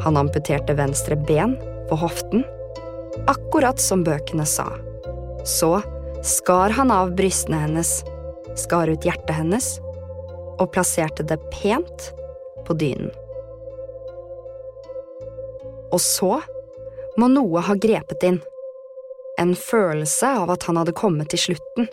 Han 0.03 0.19
amputerte 0.19 0.75
venstre 0.77 1.15
ben 1.15 1.55
på 1.89 1.95
hoften, 1.99 2.43
akkurat 3.27 3.79
som 3.81 4.03
bøkene 4.03 4.45
sa. 4.47 4.67
Så 5.47 5.77
skar 6.27 6.75
han 6.75 6.91
av 6.91 7.15
brystene 7.15 7.61
hennes, 7.63 8.01
skar 8.59 8.89
ut 8.91 9.05
hjertet 9.05 9.35
hennes 9.37 9.77
og 10.57 10.71
plasserte 10.73 11.25
det 11.27 11.37
pent 11.53 12.09
på 12.67 12.75
dynen. 12.77 13.11
Og 15.93 16.01
så 16.03 16.39
må 17.17 17.29
noe 17.31 17.63
ha 17.63 17.75
grepet 17.79 18.25
inn. 18.27 18.41
En 19.39 19.53
følelse 19.55 20.33
av 20.41 20.51
at 20.53 20.65
han 20.67 20.79
hadde 20.81 20.97
kommet 20.97 21.31
til 21.31 21.43
slutten. 21.47 21.87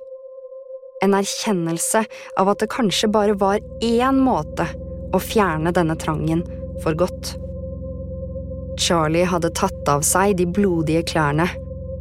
En 1.05 1.15
erkjennelse 1.17 2.05
av 2.41 2.51
at 2.51 2.65
det 2.65 2.73
kanskje 2.73 3.13
bare 3.13 3.37
var 3.39 3.61
én 3.85 4.21
måte 4.25 4.67
å 5.15 5.21
fjerne 5.23 5.73
denne 5.77 5.97
trangen 6.01 6.43
for 6.83 6.97
godt. 6.99 7.35
Charlie 8.81 9.29
hadde 9.29 9.53
tatt 9.55 9.89
av 9.89 10.03
seg 10.07 10.39
de 10.41 10.49
blodige 10.51 11.05
klærne 11.13 11.47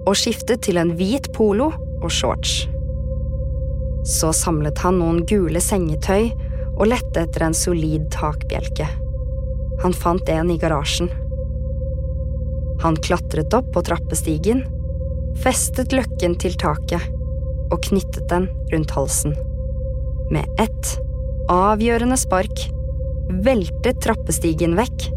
og 0.08 0.16
skiftet 0.20 0.66
til 0.66 0.80
en 0.82 0.96
hvit 0.98 1.30
polo 1.36 1.70
og 2.02 2.10
shorts. 2.12 2.64
Så 4.04 4.34
samlet 4.36 4.82
han 4.84 5.00
noen 5.00 5.22
gule 5.28 5.62
sengetøy 5.64 6.34
og 6.74 6.88
lette 6.92 7.24
etter 7.24 7.46
en 7.46 7.56
solid 7.56 8.10
takbjelke. 8.14 8.88
Han 9.84 9.96
fant 9.96 10.30
en 10.30 10.52
i 10.52 10.60
garasjen. 10.60 11.10
Han 12.84 12.98
klatret 13.00 13.54
opp 13.56 13.72
på 13.74 13.84
trappestigen, 13.88 14.66
festet 15.44 15.96
løkken 15.96 16.36
til 16.42 16.58
taket 16.60 17.10
og 17.72 17.80
knyttet 17.88 18.28
den 18.30 18.50
rundt 18.74 18.94
halsen. 18.94 19.38
Med 20.34 20.48
ett 20.62 20.96
avgjørende 21.52 22.18
spark 22.20 22.68
veltet 23.44 24.02
trappestigen 24.04 24.76
vekk, 24.78 25.08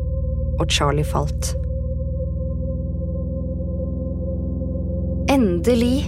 og 0.57 0.71
Charlie 0.73 1.05
falt. 1.05 1.53
Endelig 5.33 6.07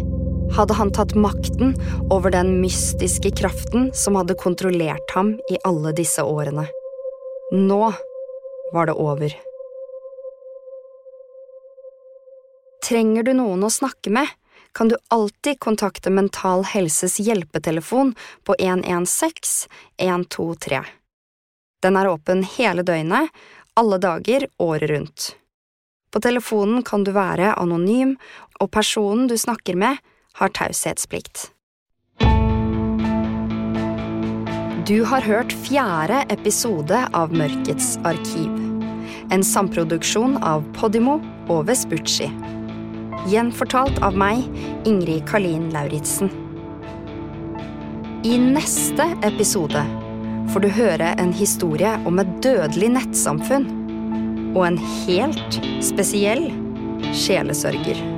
hadde 0.56 0.74
han 0.74 0.92
tatt 0.92 1.14
makten 1.14 1.74
over 2.10 2.30
den 2.30 2.60
mystiske 2.60 3.30
kraften 3.30 3.90
som 3.94 4.16
hadde 4.18 4.38
kontrollert 4.38 5.14
ham 5.14 5.34
i 5.50 5.58
alle 5.64 5.92
disse 5.96 6.22
årene. 6.22 6.66
Nå 7.52 7.92
var 8.72 8.86
det 8.86 8.96
over. 8.96 9.36
Trenger 12.88 13.22
du 13.22 13.32
noen 13.36 13.64
å 13.64 13.72
snakke 13.72 14.12
med, 14.12 14.28
kan 14.72 14.88
du 14.88 14.96
alltid 15.08 15.58
kontakte 15.60 16.10
Mental 16.10 16.62
Helses 16.64 17.18
hjelpetelefon 17.20 18.14
på 18.44 18.56
116 18.58 19.68
123. 19.98 20.82
Den 21.82 21.96
er 21.96 22.08
åpen 22.10 22.44
hele 22.56 22.82
døgnet, 22.82 23.28
alle 23.78 23.98
dager 24.02 24.46
året 24.58 24.90
rundt. 24.90 25.26
På 26.10 26.20
telefonen 26.20 26.82
kan 26.82 27.04
du 27.04 27.12
være 27.12 27.54
anonym, 27.54 28.16
og 28.60 28.70
personen 28.74 29.28
du 29.28 29.36
snakker 29.38 29.76
med, 29.78 29.98
har 30.38 30.48
taushetsplikt. 30.48 31.50
Du 34.86 35.04
har 35.04 35.20
hørt 35.20 35.52
fjerde 35.52 36.22
episode 36.32 37.00
av 37.12 37.34
Mørkets 37.36 37.98
arkiv. 38.08 38.54
En 39.34 39.44
samproduksjon 39.44 40.38
av 40.40 40.64
Podimo 40.78 41.18
og 41.52 41.66
Vespucci. 41.68 42.30
Gjenfortalt 43.28 43.98
av 44.00 44.16
meg, 44.16 44.46
Ingrid 44.88 45.26
Karlin 45.28 45.68
Lauritzen. 45.74 46.30
I 48.24 48.38
neste 48.40 49.10
episode 49.28 49.82
får 50.54 50.64
du 50.64 50.68
høre 50.72 51.12
en 51.20 51.34
historie 51.36 51.92
om 52.08 52.22
et 52.22 52.30
dødelig 52.44 52.94
nettsamfunn. 52.96 53.68
Og 54.56 54.62
en 54.70 54.80
helt 54.80 55.60
spesiell 55.84 56.48
sjelesørger. 57.12 58.17